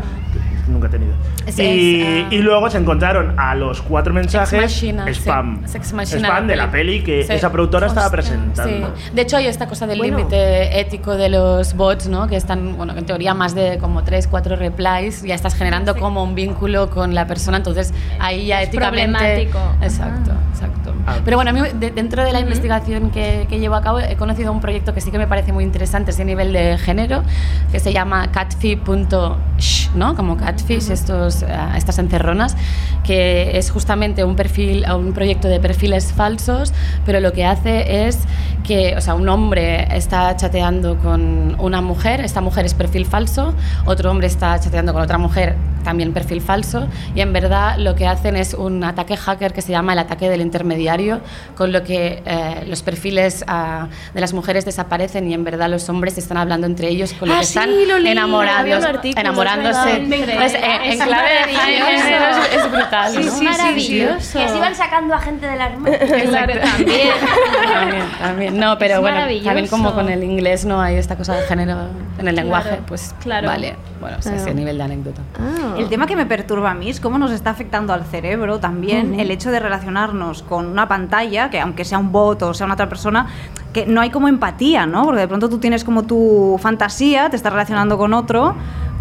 [0.72, 1.14] nunca he tenido
[1.46, 5.12] Es- y, es, ah, y luego se encontraron a los cuatro mensajes Machina, sí.
[5.12, 7.34] spam Sex Machina, spam de la peli que Sí.
[7.34, 9.10] esa productora estaba Hostia, presentando sí.
[9.14, 10.18] De hecho, hay esta cosa del Bueno.
[10.18, 12.28] límite ético de los bots, ¿no?
[12.28, 16.24] Que están, bueno, en teoría más de como 3, 4 replies, ya estás generando como
[16.24, 19.18] un vínculo con la persona, entonces ahí ya Es éticamente...
[19.18, 19.60] problemático.
[19.82, 20.94] Exacto, exacto.
[21.08, 21.18] Ah.
[21.26, 24.16] Pero bueno, a mí de- dentro de la investigación que, que llevo a cabo he
[24.16, 27.24] conocido un proyecto que sí que me parece muy interesante, ese nivel de género,
[27.72, 30.16] que se llama catfish.sh, ¿no?
[30.16, 30.38] Como
[30.70, 32.56] estos, eh, estas encerronas,
[33.04, 36.74] que es justamente un perfil, un proyecto de perfiles falsos,
[37.06, 38.20] pero lo que hace es
[38.64, 43.54] que, o sea, un hombre está chateando con una mujer, esta mujer es perfil falso,
[43.86, 48.08] otro hombre está chateando con otra mujer, también perfil falso, y en verdad lo que
[48.08, 51.22] hacen es un ataque hacker que se llama el ataque del intermediario,
[51.56, 55.88] con lo que eh, los perfiles ah, de las mujeres desaparecen y en verdad los
[55.90, 59.22] hombres están hablando entre ellos, con lo Ah, que sí, están lo leí, enamorados, artículo,
[59.22, 60.04] enamorándose.
[60.36, 63.12] Pues, eh, en Es clave de género es, es brutal.
[63.12, 63.32] Sí, ¿no?
[63.32, 64.40] sí, maravilloso.
[64.40, 65.98] Que se iban sacando a gente del armario.
[66.02, 66.60] Exacto.
[66.62, 67.10] También.
[67.74, 68.60] también, también.
[68.60, 69.46] No, pero Es bueno, maravilloso.
[69.46, 71.78] también como con el inglés no hay esta cosa de género
[72.20, 73.48] en el lenguaje, Claro, pues claro.
[73.48, 73.76] vale.
[74.00, 75.22] Bueno, o sea, ese nivel de anécdota.
[75.40, 75.71] Ah.
[75.78, 79.20] El tema que me perturba a mí es cómo nos está afectando al cerebro también
[79.20, 82.76] el hecho de relacionarnos con una pantalla, que aunque sea un bot o sea una
[82.76, 83.28] otra persona,
[83.74, 85.06] que no hay como empatía, ¿no?
[85.06, 88.56] Porque de pronto tú tienes como tu fantasía, te estás relacionando con otro,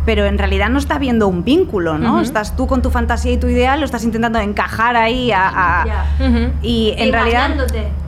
[0.06, 2.20] pero en realidad no está habiendo un vínculo, ¿no?
[2.20, 5.82] Estás tú con tu fantasía y tu ideal, lo estás intentando encajar ahí a...
[5.82, 6.06] a- Ya.
[6.26, 6.52] Ujú.
[6.62, 7.50] y en realidad...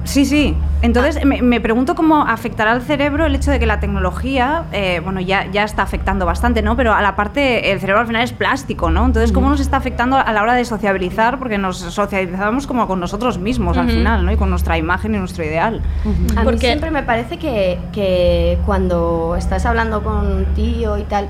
[0.05, 0.57] Sí, sí.
[0.83, 5.01] Entonces me, me pregunto cómo afectará al cerebro el hecho de que la tecnología, eh,
[5.05, 6.77] bueno, ya, ya está afectando bastante, ¿no?
[6.77, 9.07] Pero a la parte, el cerebro al final es plástico, ¿no?
[9.07, 11.39] Entonces, ¿cómo nos está afectando a la hora de sociabilizar?
[11.39, 14.33] Porque nos socializamos como con nosotros mismos al final, ¿no?
[14.33, 15.81] Y con nuestra imagen y nuestro ideal.
[16.05, 21.05] A mí Porque- siempre me parece que, que cuando estás hablando con un tío y
[21.05, 21.29] tal,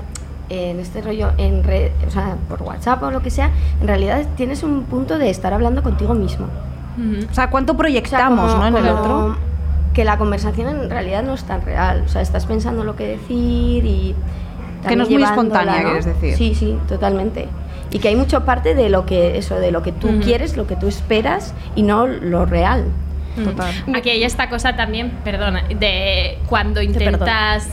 [0.49, 3.49] en este rollo, en red, o sea, por WhatsApp o lo que sea,
[3.81, 6.47] en realidad tienes un punto de estar hablando contigo mismo.
[6.97, 7.25] Ujú.
[7.29, 8.77] O sea, ¿cuánto O sea, proyectamos, como- ¿no?
[8.77, 9.37] En el otro.
[9.93, 12.03] Que la conversación en realidad no es tan real.
[12.05, 14.15] O sea, estás pensando lo que decir y.
[14.87, 15.83] Que no es muy espontánea, ¿no?
[15.83, 16.35] quieres decir.
[16.35, 17.47] Sí, sí, totalmente.
[17.91, 20.19] Y que hay mucho parte de lo que eso, de lo que tú Ujú.
[20.21, 22.85] quieres, lo que tú esperas y no lo real.
[23.43, 23.71] Total.
[23.95, 27.67] Aquí hay esta cosa también, perdona, de cuando intentas.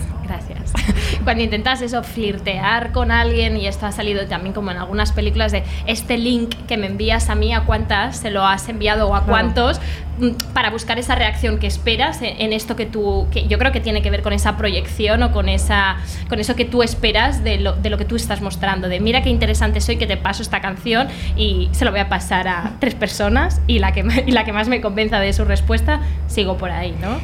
[1.25, 5.53] Cuando intentas eso, flirtear con alguien, y esto ha salido también como en algunas películas
[5.53, 9.15] de este link que me envías a mí, a cuántas se lo has enviado o
[9.15, 9.81] a cuántos,
[10.19, 13.81] mm, para buscar esa reacción que esperas en esto que tú, que yo creo que
[13.81, 15.97] tiene que ver con esa proyección o con, esa,
[16.29, 19.23] con eso que tú esperas de lo, de lo que tú estás mostrando, de mira
[19.23, 22.73] qué interesante soy que te paso esta canción y se lo voy a pasar a
[22.79, 26.57] tres personas y la que, y la que más me convenza de su respuesta, sigo
[26.57, 27.19] por ahí, ¿no?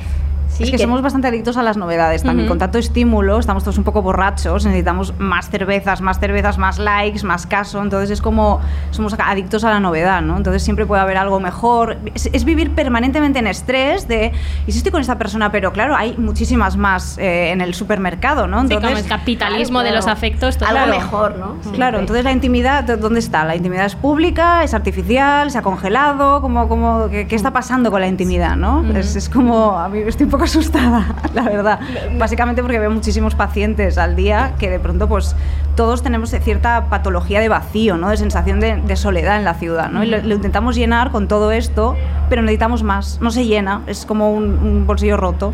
[0.64, 2.46] Es que, que- somos bastante adictos a las novedades también.
[2.46, 2.50] Ujú.
[2.52, 7.24] Con tanto estímulo, estamos todos un poco borrachos, necesitamos más cervezas, más cervezas, más likes,
[7.24, 7.82] más caso.
[7.82, 10.36] Entonces es como somos adictos a la novedad, ¿no?
[10.36, 11.98] Entonces siempre puede haber algo mejor.
[12.14, 14.32] Es, es vivir permanentemente en estrés de,
[14.66, 18.46] y si estoy con esta persona, pero claro, hay muchísimas más eh, en el supermercado,
[18.46, 18.62] ¿no?
[18.66, 20.68] Sí, como el capitalismo de los afectos, todo.
[20.68, 20.98] Algo Claro.
[21.00, 21.72] mejor, ¿no?
[21.72, 23.44] Claro, entonces la intimidad, ¿dó- ¿dónde está?
[23.44, 27.90] La intimidad es pública, es artificial, se ha congelado, como, como, ¿qué, qué está pasando
[27.90, 28.56] con la intimidad?
[28.56, 28.84] ¿no?
[28.96, 31.80] es, es como, a mí estoy un poco asustada, la verdad.
[32.18, 35.36] Básicamente porque veo muchísimos pacientes al día que de pronto pues
[35.76, 38.08] todos tenemos cierta patología de vacío, ¿no?
[38.08, 39.90] de sensación de, de soledad en la ciudad.
[39.90, 40.02] ¿no?
[40.02, 41.96] Y lo, lo intentamos llenar con todo esto,
[42.28, 45.52] pero necesitamos más, no se llena, es como un, un bolsillo roto.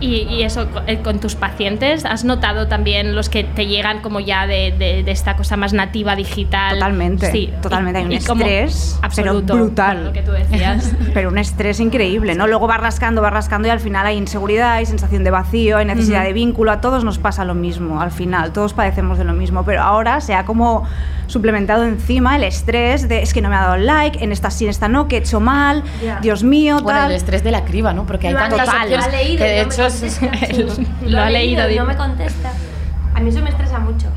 [0.00, 4.20] Y, y eso, eh, con tus pacientes, ¿has notado también los que te llegan como
[4.20, 6.74] ya de, de- de esta cosa más nativa digital?
[6.74, 7.98] Totalmente, Sí, totalmente.
[7.98, 10.04] Hay un estrés absoluto, pero brutal.
[10.04, 10.92] lo que tú decías.
[11.14, 12.46] pero un estrés increíble, ¿no?
[12.46, 15.84] Luego vas rascando, vas rascando y al final hay inseguridad, hay sensación de vacío, hay
[15.86, 16.26] necesidad Ujú.
[16.28, 19.64] de vínculo, a todos nos pasa lo mismo, al final, todos padecemos de lo mismo,
[19.64, 20.84] pero ahora se ha como
[21.26, 24.50] suplementado encima el estrés de es que no me ha dado el like, en esta
[24.50, 26.20] sí, en esta no, que he hecho mal, Ya.
[26.20, 27.10] Dios mío, Bueno, tal.
[27.10, 28.06] el estrés de la criba, ¿no?
[28.06, 29.87] Porque hay tantas opciones que de hecho
[31.06, 32.52] Lo ha leído, y no me contesta.
[33.14, 34.08] A mí eso me estresa mucho.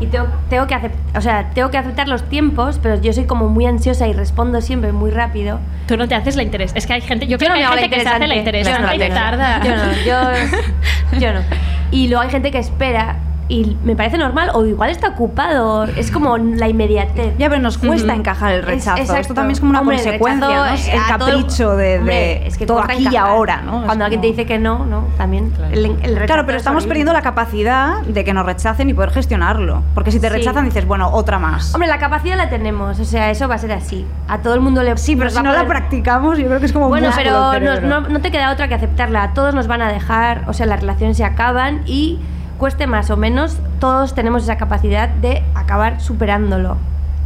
[0.00, 3.24] Y tengo, tengo que aceptar, o sea, tengo que aceptar los tiempos, pero yo soy
[3.24, 5.58] como muy ansiosa y respondo siempre muy rápido.
[5.88, 6.72] Tú no te haces la interés.
[6.74, 8.36] Es que hay gente, yo, creo no que me hay gente que se hace la
[8.36, 9.62] interesante Yo no, y tarda.
[9.64, 11.40] Yo no, yo, yo no.
[11.92, 13.16] Y luego hay gente que espera
[13.48, 15.84] y me parece normal o igual está ocupado.
[15.84, 17.36] Es como la inmediatez.
[17.38, 18.96] Ya, pero nos cuesta encajar el Es- rechazo.
[19.00, 19.20] exacto.
[19.20, 20.74] Esto también es como una Hombre, el consecuencia, rechazo, ¿no?
[20.74, 23.80] Es el todo el- capricho de, de Hombre, es que todo aquí y ahora, ¿no?
[23.80, 25.52] Es Cuando alguien te dice que no, no, también.
[25.70, 26.88] El, el rechazo Claro, pero es estamos horrible.
[26.88, 29.82] perdiendo la capacidad de que nos rechacen y poder gestionarlo.
[29.94, 30.32] Porque si te Sí.
[30.34, 31.72] rechazan dices, bueno, otra más.
[31.74, 34.04] Hombre, la capacidad la tenemos, o sea, eso va a ser así.
[34.28, 36.72] A todo el mundo le Sí, pero si no la practicamos, yo creo que es
[36.72, 37.86] como Bueno, pero no, cerebro.
[37.88, 39.22] no- no te queda otra que aceptarla.
[39.22, 42.18] A todos nos van a dejar, o sea, las relaciones se acaban y
[42.58, 46.76] cueste más o menos, todos tenemos esa capacidad de acabar superándolo.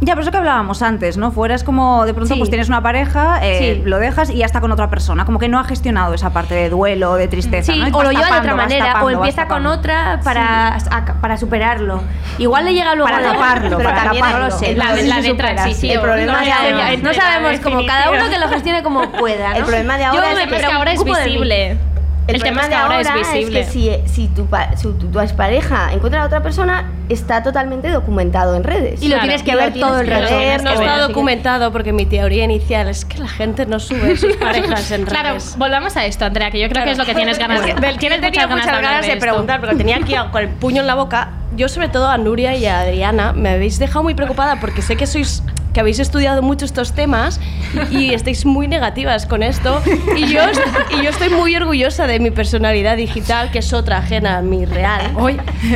[0.03, 1.29] Ya, pero eso que hablábamos antes, ¿no?
[1.31, 2.39] Fuera es como, de pronto, Sí.
[2.39, 3.87] pues tienes una pareja, eh, Sí.
[3.87, 5.25] lo dejas y ya está con otra persona.
[5.25, 7.95] Como que no ha gestionado esa parte de duelo, de tristeza, Sí, ¿no?
[7.95, 11.05] O lo lleva de tapando, otra vas manera, tapando, o empieza con otra para, a-
[11.21, 12.01] para superarlo.
[12.39, 14.45] Igual le llega luego Para a la- taparlo, pero para también taparlo.
[14.47, 14.75] no lo sé.
[14.75, 15.53] La, la si de superas.
[15.55, 15.93] transición.
[15.93, 16.57] El problema no, ya,
[16.91, 19.49] ya, No la sabemos como cada uno que lo gestione como pueda.
[19.51, 19.55] ¿no?
[19.57, 21.77] El problema de Yo ahora me es tema es que ahora es preocupo de visible.
[22.27, 23.61] El, El, tema de ahora ahora es visible.
[23.61, 28.55] que si, si, tu, si tu, tu pareja encuentra a otra persona, está totalmente documentado
[28.55, 29.01] en redes.
[29.01, 29.23] Y lo Claro.
[29.23, 33.17] tienes que ver todo el ver, No está documentado porque mi teoría inicial es que
[33.17, 35.55] la gente no sube sus parejas en Claro, redes.
[35.57, 37.73] volvamos a esto, Andrea, que yo creo que es lo que tienes ganas de.
[37.97, 39.19] Tienes muchas ganas de, hablar de esto.
[39.19, 41.29] preguntar, porque tenía aquí con el puño en la boca.
[41.55, 44.95] Yo, sobre todo a Nuria y a Adriana, me habéis dejado muy preocupada porque sé
[44.95, 45.43] que sois
[45.73, 47.39] que habéis estudiado mucho estos temas
[47.91, 49.81] y estáis muy negativas con esto.
[50.17, 50.41] Y yo,
[50.99, 54.65] y yo estoy muy orgullosa de mi personalidad digital, que es otra ajena a mi
[54.65, 55.11] real.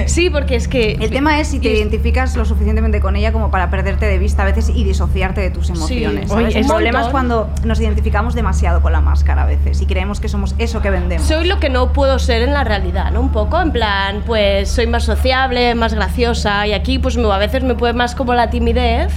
[0.08, 0.94] Sí, porque es que.
[1.00, 4.44] El tema es si te identificas lo suficientemente con ella como para perderte de vista
[4.44, 6.30] a veces y disociarte de tus emociones.
[6.32, 10.20] Oye, el problema es cuando nos identificamos demasiado con la máscara a veces y creemos
[10.20, 11.26] que somos eso que vendemos.
[11.28, 13.22] Soy lo que no puedo ser en la realidad, ¿no?
[13.22, 17.38] Un poco, en plan, pues soy más sociable, más graciosa y aquí pues me- a
[17.38, 19.12] veces me puede más como la timidez.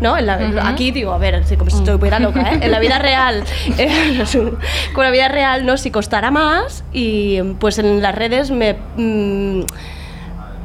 [0.00, 0.16] ¿No?
[0.16, 2.58] En la- Aquí digo, a ver, como si estuviera loca, ¿eh?
[2.62, 3.44] En la vida real,
[3.78, 4.24] eh,
[4.94, 5.76] con la vida real, ¿no?
[5.76, 9.60] Si costara más y pues en las redes me, mm,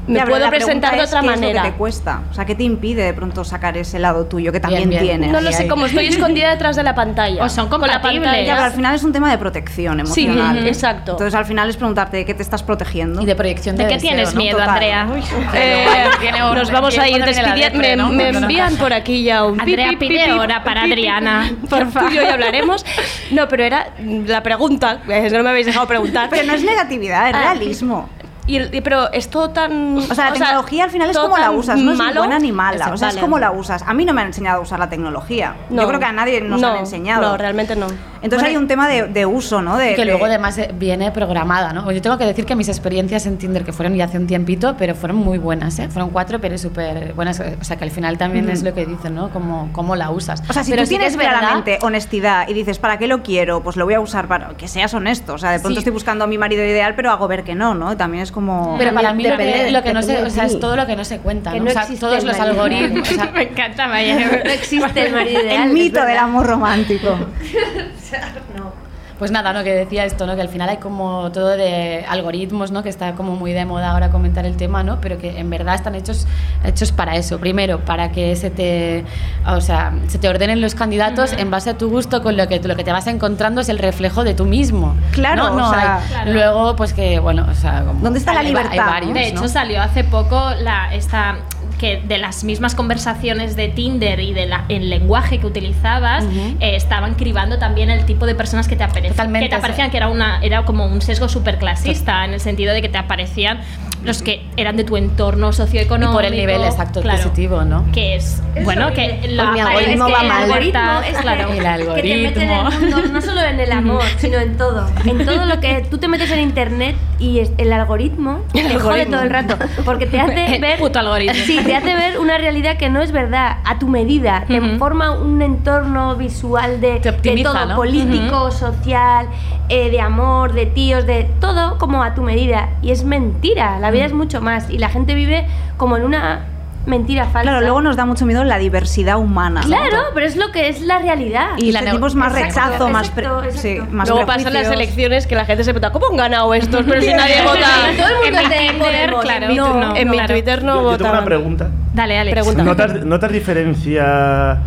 [0.08, 1.62] me Ya, puedo presentar de es otra qué es lo manera.
[1.64, 2.22] que te cuesta?
[2.30, 5.02] O sea, ¿qué te impide de pronto sacar ese lado tuyo que también bien.
[5.04, 5.32] tienes?
[5.32, 7.44] No lo sé, como estoy escondida detrás de la pantalla.
[7.44, 8.24] O son con la compatibles.
[8.28, 8.46] pantalla.
[8.48, 10.58] Ya, pero al final es un tema de protección Sí, emocional.
[10.60, 11.12] ujú, exacto.
[11.14, 13.22] Entonces al final es preguntarte de qué te estás protegiendo.
[13.22, 14.42] Y de proyección de, ¿De qué deseo, tienes ¿no?
[14.42, 14.70] miedo, Total.
[14.70, 15.08] Andrea?
[15.54, 15.86] Eh,
[16.22, 17.80] Tiene orden, nos vamos a ir despidiendo.
[17.80, 18.10] Me, ¿no?
[18.10, 21.88] me envían por aquí ya un Andrea pi, pi, pide pi, hora para Adriana, por
[22.12, 22.86] y yo ya hablaremos.
[23.32, 23.88] No, pero era
[24.28, 26.28] la pregunta, no me habéis dejado preguntar.
[26.30, 27.54] Pero no es negatividad, es Ah.
[27.54, 28.10] realismo.
[28.48, 29.98] Y el- y- pero es todo tan.
[29.98, 32.52] O sea, la tecnología al final es como la usas, no es ni buena ni
[32.52, 32.92] mala.
[32.94, 33.82] O sea, es como la usas.
[33.84, 35.56] A mí no me han enseñado a usar la tecnología.
[35.70, 37.22] Yo creo que a nadie nos no, han enseñado.
[37.24, 37.88] No, realmente no.
[38.22, 39.78] Entonces hay un tema de, de uso, ¿no?
[39.78, 41.92] De, que de- luego además eh, viene programada, ¿no?
[41.92, 44.76] Yo tengo que decir que mis experiencias en Tinder, que fueron ya hace un tiempito,
[44.80, 45.90] pero fueron muy buenas, ¿eh?
[45.90, 47.40] Fueron cuatro, pero súper buenas.
[47.40, 49.30] O sea, que al final también es lo que dicen, ¿no?
[49.30, 50.42] Cómo, cómo la usas.
[50.50, 53.08] O sea, si pero tú sí tienes es verdad- claramente honestidad y dices, ¿para qué
[53.08, 53.62] lo quiero?
[53.62, 55.34] Pues lo voy a usar para que seas honesto.
[55.34, 55.80] O sea, de pronto Sí.
[55.80, 57.96] estoy buscando a mi marido ideal, pero hago ver que no, ¿no?
[57.96, 58.76] También es como...
[58.78, 60.86] Pero para mí lo que, de- lo que no se, o sea, es todo lo
[60.86, 61.66] que no se cuenta, Que ¿no?
[61.66, 63.10] no O sea, existe todos los algoritmos.
[63.10, 64.20] o sea, Me encanta, vaya.
[64.46, 65.64] No existe el marido ideal.
[65.70, 67.18] el mito del amor romántico.
[69.18, 69.64] Pues nada, ¿no?
[69.64, 70.36] Que decía esto, ¿no?
[70.36, 72.84] Que al final hay como todo de algoritmos, ¿no?
[72.84, 75.00] Que está como muy de moda ahora comentar el tema, ¿no?
[75.00, 76.28] Pero que en verdad están hechos,
[76.66, 77.40] hechos para eso.
[77.40, 79.06] Primero, para que se te,
[79.48, 82.60] o sea, se te ordenen los candidatos en base a tu gusto, con lo que,
[82.60, 84.96] lo que te vas encontrando es el reflejo de tú mismo.
[85.12, 85.58] Claro, ¿no?
[85.60, 86.34] No o sea, hay- claro.
[86.34, 87.84] Luego, pues que, bueno, o sea...
[87.86, 91.38] como- ¿Dónde está la va- hay libertad, varios, De hecho, salió hace poco la, esta
[91.86, 96.24] que de las mismas conversaciones de Tinder y de la, el lenguaje que utilizabas
[96.60, 99.92] eh, estaban cribando también el tipo de personas que te, apare- Totalmente, que te aparecían
[99.92, 103.60] que era una era como un sesgo superclasista en el sentido de que te aparecían
[104.06, 107.86] los que eran de tu entorno socioeconómico Y por el nivel exacto claro, adquisitivo, ¿no?
[107.92, 110.44] que es bueno que la mi aparece algoritmo va que mal.
[110.44, 111.50] algoritmo es claro.
[111.96, 112.80] El que te mete en el algoritmo.
[112.98, 114.88] mundo, no solo en el amor, sino en todo.
[115.06, 119.12] En todo lo que tú te metes en internet y el algoritmo te jode algoritmo.
[119.14, 119.58] todo el rato.
[119.84, 120.80] Porque te hace El ver.
[120.80, 121.34] puto algoritmo.
[121.46, 124.44] Sí, te hace ver una realidad que no es verdad, a tu medida.
[124.48, 124.78] Te Ujú.
[124.78, 127.76] forma un entorno visual de, Te de optimiza, todo, ¿no?
[127.76, 129.28] político, social,
[129.70, 132.70] eh, de amor, de tíos, de todo como a tu medida.
[132.82, 134.70] Y es mentira, la vida es mucho más.
[134.70, 135.46] Y la gente vive
[135.78, 136.46] como en una
[136.86, 137.42] mentira falsa.
[137.50, 139.62] Claro, luego nos da mucho miedo la diversidad humana.
[139.62, 139.68] ¿no?
[139.68, 141.58] Claro, pero es lo que es la realidad.
[141.58, 143.94] Y la sentimos más Exacto, rechazo, más, pre- exacto, sí, exacto.
[143.96, 144.76] más Luego pasan las prejuicios.
[144.76, 146.86] elecciones que la gente se pregunta, ¿cómo han ganado estos?
[146.88, 147.68] Pero si nadie vota.
[147.98, 150.34] Todo el mundo En mi Podemos, claro, en mi- no, en mi claro.
[150.36, 151.70] Twitter no Yo, yo tengo una pregunta.
[151.96, 152.34] Dale, Alex.
[152.36, 152.64] Pregunta.
[152.64, 154.60] ¿Notas, ¿Notas diferencia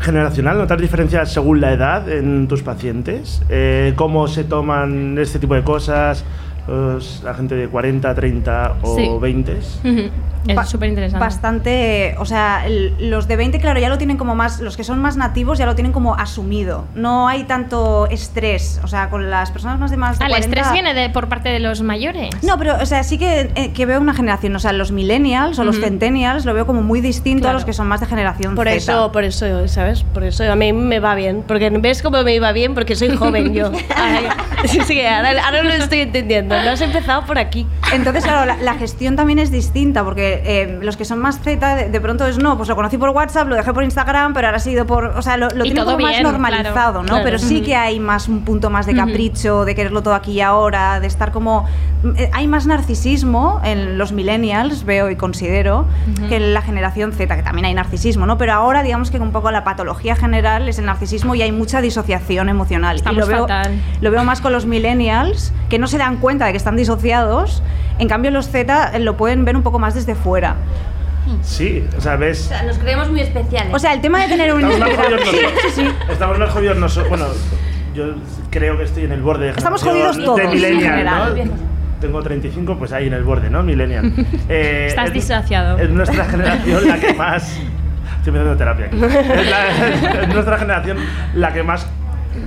[0.00, 0.58] generacional?
[0.58, 3.42] ¿Notas diferencia según la edad en tus pacientes?
[3.48, 6.24] Eh, ¿Cómo se toman este tipo de cosas?
[7.22, 9.08] La gente de 40, 30 o Sí.
[9.20, 9.52] 20?
[9.84, 10.00] Ujú.
[10.02, 11.24] Ba- Es súper interesante.
[11.24, 14.84] Bastante, o sea, el- los de 20, claro, ya lo tienen como más, los que
[14.84, 16.84] son más nativos ya lo tienen como asumido.
[16.94, 20.32] No hay tanto estrés, o sea, con las personas más de más de Ah, el
[20.32, 22.30] 40 estrés viene de, por parte de los mayores.
[22.42, 25.58] No, pero, o sea, sí que, eh, que veo una generación, o sea, los millennials
[25.58, 25.84] o los Ujú.
[25.86, 27.50] centennials lo veo como muy distinto Claro.
[27.50, 28.76] a los que son más de generación Por Z.
[28.76, 30.02] eso, por eso, ¿sabes?
[30.02, 31.44] Por eso a mí me va bien.
[31.46, 33.70] Porque ves cómo me iba bien, porque soy joven yo.
[33.96, 34.26] Ay,
[34.66, 36.54] sí, sí, ahora, ahora lo estoy entendiendo.
[36.62, 37.66] No has empezado por aquí.
[37.92, 41.76] Entonces, claro, la, la gestión también es distinta, porque eh, los que son más Z,
[41.76, 44.46] de, de pronto es no, pues lo conocí por WhatsApp, lo dejé por Instagram, pero
[44.48, 45.04] ahora ha sido por.
[45.06, 47.06] O sea, lo, lo tiene como más normalizado, claro, ¿no?
[47.08, 47.24] claro.
[47.24, 50.40] Pero sí que hay más un punto más de capricho, de quererlo todo aquí y
[50.40, 51.66] ahora, de estar como.
[52.16, 55.86] eh, Hay más narcisismo en los millennials, veo y considero,
[56.28, 58.38] que en la generación Z, que también hay narcisismo, ¿no?
[58.38, 61.80] Pero ahora, digamos que un poco la patología general es el narcisismo y hay mucha
[61.80, 62.96] disociación emocional.
[62.96, 63.80] Estamos y lo veo, fatal.
[64.00, 67.62] lo veo más con los millennials, que no se dan cuenta de que están disociados.
[67.98, 70.56] En cambio, los Z eh, lo pueden ver un poco más desde fuera.
[71.42, 72.38] Sí, o sea, O ves...
[72.38, 73.72] sea, nos creemos muy especiales.
[73.72, 75.52] O sea, el tema de tener un Estamos más jodidos nosotros.
[75.62, 75.88] sí, sí.
[76.10, 77.08] Estamos más jodidos nosotros.
[77.10, 77.26] Bueno,
[77.94, 78.04] yo
[78.50, 81.46] creo que estoy en el borde de Estamos jodidos todos, de en millennial, general.
[81.46, 81.52] ¿no?
[82.00, 83.62] Tengo 35, pues ahí en el borde, ¿no?
[83.62, 84.12] Millennial.
[84.48, 85.78] Eh, Estás es- disociado.
[85.78, 87.44] Es nuestra generación la que más...
[88.18, 88.96] Estoy haciendo terapia aquí.
[88.96, 90.96] Es, la- es nuestra generación
[91.34, 91.86] la que más...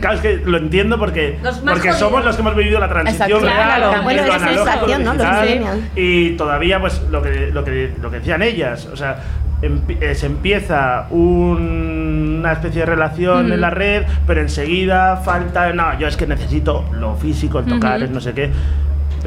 [0.01, 3.45] Claro, es que lo entiendo porque, porque somos los que hemos vivido la transición Exacto,
[3.91, 5.11] real, Bueno, esa sensación, ¿no?
[5.13, 9.17] Digital, y todavía pues lo que, lo que, lo que decían ellas, o sea,
[9.61, 13.53] eh, se empieza un- una especie de relación Mm.
[13.53, 17.95] en la red, pero enseguida falta, no, yo es que necesito lo físico, el tocar,
[17.97, 18.05] Ujú.
[18.05, 18.51] el no sé qué.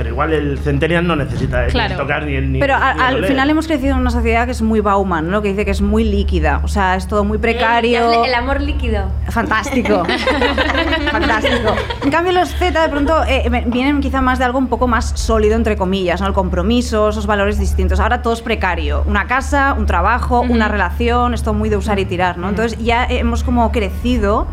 [0.00, 1.90] Pero igual el centennial no necesita Claro.
[1.92, 4.10] ni tocar ni el ni Pero a- ni el al final hemos crecido en una
[4.10, 5.42] sociedad que es muy Bauman, ¿no?
[5.42, 6.62] Que dice que es muy líquida.
[6.64, 8.24] O sea, es todo muy precario.
[8.24, 9.10] El amor líquido.
[9.28, 10.02] Fantástico.
[11.12, 11.74] Fantástico.
[12.02, 15.10] En cambio, los Z de pronto eh, vienen quizá más de algo un poco más
[15.20, 16.26] sólido, entre comillas, ¿no?
[16.28, 18.00] El compromiso, esos valores distintos.
[18.00, 19.02] Ahora todo es precario.
[19.06, 22.48] Una casa, un trabajo, una relación, esto muy de usar y tirar, ¿no?
[22.48, 24.46] Entonces ya hemos como crecido.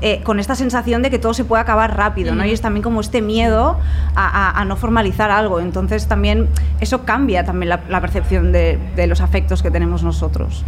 [0.00, 2.44] Eh, con esta sensación de que todo se puede acabar rápido, ¿no?
[2.44, 3.78] Y es también como este miedo
[4.14, 5.60] a, a- a no formalizar algo.
[5.60, 6.48] Entonces también
[6.80, 10.64] eso cambia también la, la percepción de, de los afectos que tenemos nosotros.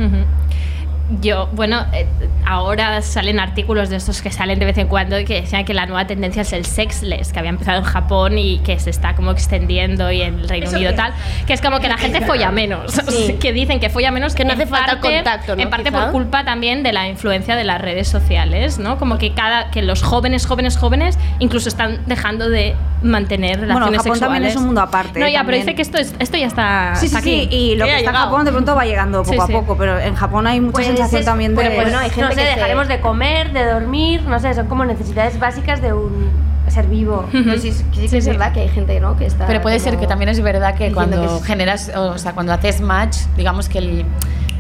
[1.21, 2.07] Yo, bueno, eh,
[2.47, 5.75] ahora salen artículos de estos que salen de vez en cuando y que decían que
[5.75, 9.15] la nueva tendencia es el sexless, que había empezado en Japón y que se está
[9.15, 11.15] como extendiendo y en el Reino ¿Eso Unido qué tal,
[11.47, 13.01] que es como que la gente folla menos,
[13.41, 15.63] que dicen que folla menos, Que no hace falta contacto, ¿no?
[15.63, 16.03] En parte Quizá.
[16.03, 18.99] por culpa también de la influencia de las redes sociales, ¿no?
[18.99, 23.99] Como que cada que los jóvenes, jóvenes, jóvenes incluso están dejando de mantener Bueno, relaciones
[23.99, 24.21] Japón sexuales.
[24.21, 25.61] también es un mundo aparte, No, ya, pero también.
[25.67, 27.57] dice que esto es, esto ya está, Sí, sí, está sí, aquí.
[27.57, 28.17] y lo que está en.
[28.17, 29.53] Japón de pronto va llegando poco Sí, a sí.
[29.53, 31.55] poco, pero en Japón hay mucha Pues sensación es- también de...
[31.63, 34.39] bueno, pues no, hay gente no sé, que se- dejaremos de comer, de dormir, no
[34.39, 36.31] sé, son como necesidades básicas de un
[36.69, 37.27] ser vivo.
[37.33, 39.17] Pero sí, sí, sí que es verdad que hay gente, ¿no?
[39.17, 42.17] Que está Pero puede ser que también es verdad que cuando que es- generas, o
[42.19, 44.05] sea, cuando haces match, digamos que el,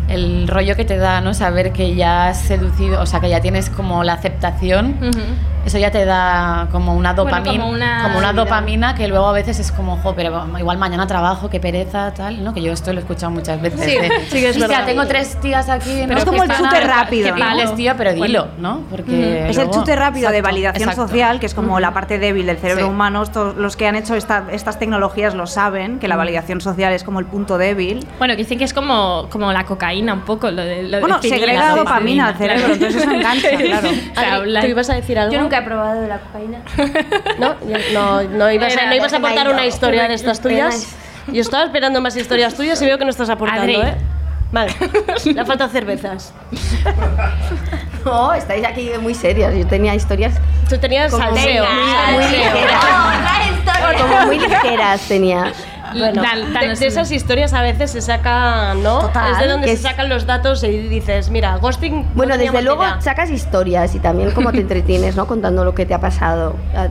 [0.08, 1.34] el rollo que te da, ¿no?
[1.34, 5.20] Saber que ya has seducido, o sea, que ya tienes como la aceptación, Ujú.
[5.64, 9.26] Eso ya te da como una Bueno, dopamina, como una como una dopamina que luego
[9.28, 12.54] a veces es como, jo, pero igual mañana trabajo, qué pereza, tal, ¿no?
[12.54, 13.80] Que yo esto lo he escuchado muchas veces.
[13.80, 14.86] Sí, de, sí que es "Hostia, verdad".
[14.86, 16.08] tengo tres tías aquí, ¿no?
[16.08, 17.46] Pero es como el chute a- rápido, Qué ¿no?
[17.46, 18.46] vales, tío, pero dilo, Bueno.
[18.58, 18.80] ¿no?
[18.90, 21.08] Porque Es el luego- chute rápido de Exacto, validación exacto.
[21.08, 22.90] social, que es como la parte débil del cerebro Sí.
[22.90, 23.22] humano.
[23.22, 27.04] Estos- los que han hecho esta- estas tecnologías lo saben, que la validación social es
[27.04, 28.06] como el punto débil.
[28.18, 30.50] Bueno, que dicen que es como, como la cocaína un poco.
[30.50, 33.48] Lo de, lo de Bueno, segrega sí, dopamina al cerebro, entonces eso engancha,
[34.14, 34.60] claro.
[34.60, 35.30] ¿Tú ibas a decir algo?
[35.50, 36.58] Nunca he probado la cocaína.
[37.40, 37.56] ¿No?
[37.92, 39.64] No, no ibas, a, no ibas a aportar una no.
[39.64, 40.94] historia de estas tuyas.
[41.26, 43.74] Yo estaba esperando más historias tuyas y veo que no estás aportando, Adri.
[43.74, 43.96] ¿eh?
[44.52, 44.72] Vale,
[45.24, 46.32] le faltan cervezas.
[48.02, 49.54] No, estáis aquí muy serias.
[49.54, 50.32] Yo tenía historias
[50.70, 52.84] Tú tenías como muy, muy ligeras.
[54.00, 55.52] Como muy ligeras tenía.
[55.98, 59.00] Bueno, Dan- de, danos de esas historias a veces se sacan, ¿no?
[59.00, 62.02] Total, es de donde se es- sacan los datos y dices, mira, ghosting.
[62.02, 63.00] no Bueno, desde luego idea.
[63.00, 65.26] sacas historias y también cómo te entretienes, ¿no?
[65.26, 66.56] Contando lo que te ha pasado.
[66.74, 66.88] Ah,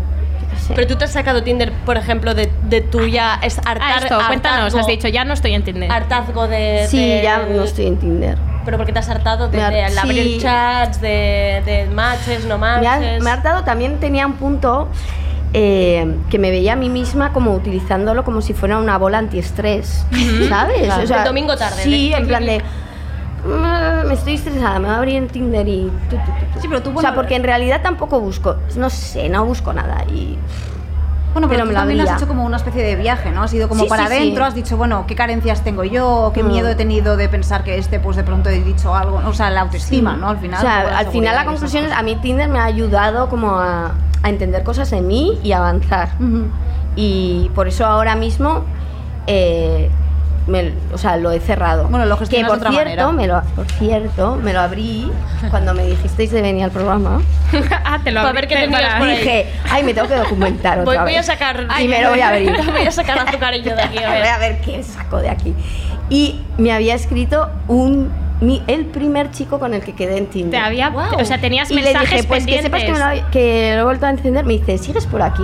[0.60, 0.74] sé.
[0.76, 4.00] Pero tú te has sacado Tinder, por ejemplo, de, de tu ya es hartar, Ah,
[4.02, 4.74] esto, cuéntanos.
[4.74, 5.92] hartazgo- Has dicho, ya no estoy en Tinder.
[5.92, 6.86] hartazgo de.
[6.90, 8.38] Sí, de- ya no estoy en Tinder.
[8.66, 10.38] Pero porque te has hartado de, Me har- de al abrir sí.
[10.42, 13.24] chats, de, de matches, no Me ha, matches.
[13.24, 14.90] me ha hartado, también tenía un punto
[15.54, 20.06] eh, que me veía a mí misma como utilizándolo como si fuera una bola antiestrés,
[20.50, 20.82] ¿sabes?
[20.84, 21.02] Claro.
[21.04, 22.62] El domingo tarde, Sí, de- en plan de...
[23.46, 25.92] "Mm, Me estoy estresada, me voy a abrir en Tinder y...
[26.10, 26.62] tu, tu, tu, tu".
[26.62, 29.74] Sí, pero tú, o sea, bueno, porque en realidad tampoco busco, no sé, no busco
[29.74, 30.38] nada y...
[31.32, 32.18] Bueno, pero, Pero tú me lo también has abría.
[32.18, 33.44] hecho como una especie de viaje, ¿no?
[33.44, 34.18] Has ido como Sí, para sí, sí.
[34.18, 36.48] adentro, has dicho, bueno, qué carencias tengo yo, qué Mm.
[36.48, 39.52] miedo he tenido de pensar que este, pues de pronto he dicho algo, o sea,
[39.52, 40.30] la autoestima, ¿no?
[40.30, 40.58] Al final.
[40.58, 43.92] O sea, al final la conclusión es, a mí Tinder me ha ayudado como a,
[44.24, 46.10] a entender cosas de mí y avanzar.
[46.20, 46.48] Ujú.
[46.96, 48.64] Y por eso ahora mismo,
[49.28, 49.90] eh,
[50.48, 51.88] me- o sea, lo he cerrado.
[51.90, 55.12] Bueno, lo que por de otra cierto, me lo, por cierto, me lo abrí
[55.52, 57.22] cuando me dijisteis de venir al programa.
[57.86, 59.18] ah, te lo Pa' ver qué tenías para- por ahí.
[59.18, 61.26] Dije, ay, me tengo que documentar Voy, otra voy a vez.
[61.28, 61.68] sacar.
[61.80, 62.52] Y me lo voy a abrir.
[62.72, 64.28] voy a sacar azucarillo de aquí, a Voy ver.
[64.28, 65.54] a ver qué saco de aquí.
[66.10, 68.10] Y me había escrito un
[68.42, 70.52] mi- el primer chico con el que quedé en Tinder.
[70.60, 72.66] Te había, o sea, tenías y le mensajes dije, pues que pendientes.
[72.66, 74.46] sepas que, me lo, que lo he vuelto a encender.
[74.46, 75.44] Me dice, ¿sigues por aquí?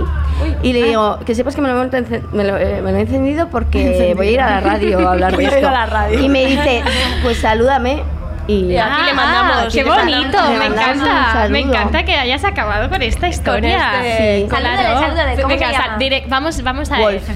[0.62, 0.72] y Ah.
[0.72, 3.48] le digo, que sepas que me lo he, me lo, eh, me lo he encendido
[3.48, 5.68] porque voy a ir a la radio a hablar de esto.
[5.68, 6.20] a la radio.
[6.20, 6.82] Y me dice,
[7.22, 8.02] pues salúdame.
[8.48, 10.38] Y Y aquí le mandamos- Ah, ¡Qué le mandamos- bonito!
[10.44, 11.48] le Me mandamos un encanta.
[11.48, 14.04] Me encanta que hayas acabado con esta historia.
[14.04, 14.48] este- Sí.
[14.48, 17.28] Salúdale, salúdale, ¿cómo Venga, direct- vamos, vamos a Wolf.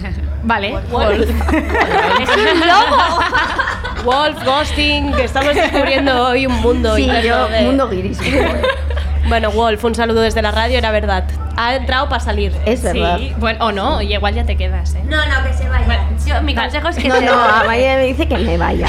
[0.43, 0.74] Vale.
[0.91, 1.28] Wolf.
[4.05, 6.97] Wolf, ghosting, que estamos descubriendo hoy un mundo.
[6.97, 8.18] Sí, yo, de- mundo guiris.
[9.28, 11.22] Bueno, Wolf, un saludo desde la radio, era verdad.
[11.57, 12.53] Ha entrado para salir.
[12.64, 13.18] Es verdad.
[13.18, 15.03] Sí, bueno, o no, y igual ya te quedas, ¿eh?
[15.05, 16.05] No, no, que se vaya.
[16.26, 17.61] Yo, mi consejo es que No, se no, vaya.
[17.61, 18.86] a María me dice que me vaya.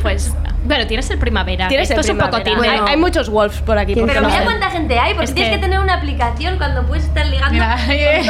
[0.00, 0.32] Pues,
[0.64, 1.68] bueno, tienes el primavera.
[1.68, 2.62] Tienes Esto el es un poco primavera.
[2.72, 2.84] Tinder.
[2.88, 3.94] hay, hay muchos Wolves por aquí.
[3.94, 6.56] ¿Quién por Pero mira cuánta gente hay, porque Es tienes que- que tener una aplicación
[6.58, 7.52] cuando puedes estar ligando.
[7.52, 8.22] Mira, mira,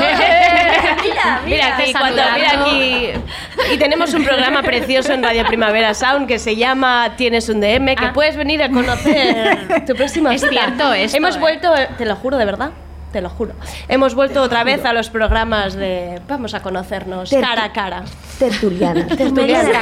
[1.05, 1.77] Mira, mira.
[1.77, 3.11] que cuando mira aquí.
[3.75, 7.95] Y tenemos un programa precioso en Radio Primavera Sound que se llama Tienes un DM,
[7.97, 8.13] que Ah.
[8.13, 10.53] puedes venir a conocer tu próxima Es cita.
[10.53, 11.39] cierto esto, Hemos ¿eh?
[11.41, 12.71] vuelto, te lo juro, de verdad.
[13.13, 13.53] Te lo juro.
[13.89, 18.03] Hemos vuelto otra vez a los programas de vamos a conocernos Tertu- cara a cara.
[18.39, 19.07] Tertuliana.
[19.17, 19.81] Tertuliana.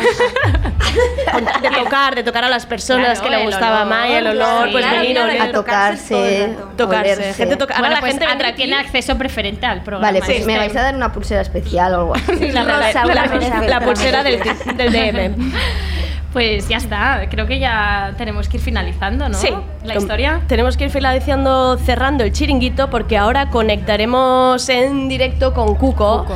[1.62, 4.72] De tocar, de tocar a las personas Claro, que le gustaba más, el olor, sí.
[4.72, 7.12] pues Claro, venir, claro, A tocarse, tocarse.
[7.12, 7.34] olerse.
[7.34, 8.56] Gente toca- ahora Bueno, la pues gente aquí.
[8.56, 10.08] tiene acceso preferente al programa.
[10.08, 10.46] Vale, pues este.
[10.46, 12.50] me vais a dar una pulsera especial o algo así.
[12.50, 14.40] La, la- Rosa, la- la- pulsera del,
[14.76, 15.52] del DM.
[16.32, 19.34] Pues ya está, creo que ya tenemos que ir finalizando, ¿no?
[19.36, 19.48] Sí,
[19.82, 20.42] La historia.
[20.46, 26.26] Tenemos que ir finalizando, cerrando el chiringuito porque ahora conectaremos en directo con Cuco,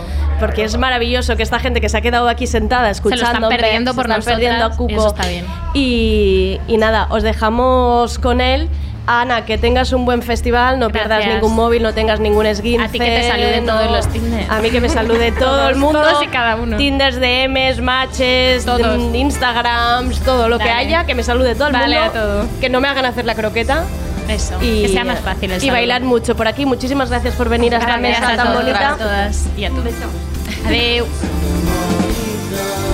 [0.40, 3.46] porque es maravilloso que esta gente que se ha quedado aquí sentada Se lo escuchando
[3.46, 4.92] están perdiendo por están nosotras, perdiendo a Cuco.
[4.92, 5.46] eso está bien.
[5.74, 8.68] Y, y nada, os dejamos con él.
[9.06, 12.84] Ana, que tengas un buen festival, no pierdas ningún móvil, no tengas ningún esguince.
[12.86, 14.46] A ti que te saluden no- todos los Tinder.
[14.50, 16.00] A mí que me salude todo el mundo.
[16.00, 16.76] todos y cada uno.
[16.78, 18.98] Tinders, DMs, matches, Todos.
[18.98, 22.10] mm, Instagrams, todo lo que haya, que me salude todo el Vale mundo.
[22.10, 22.46] a todo.
[22.60, 23.84] Que no me hagan hacer la croqueta.
[24.26, 26.64] Eso, Y, que sea más fácil el Y bailar mucho por aquí.
[26.64, 28.92] Muchísimas gracias por venir a esta Gracias mesa a tan bonita.
[28.92, 29.84] a todas y a todos.
[30.64, 31.06] Adeu.
[31.06, 32.93] Cuando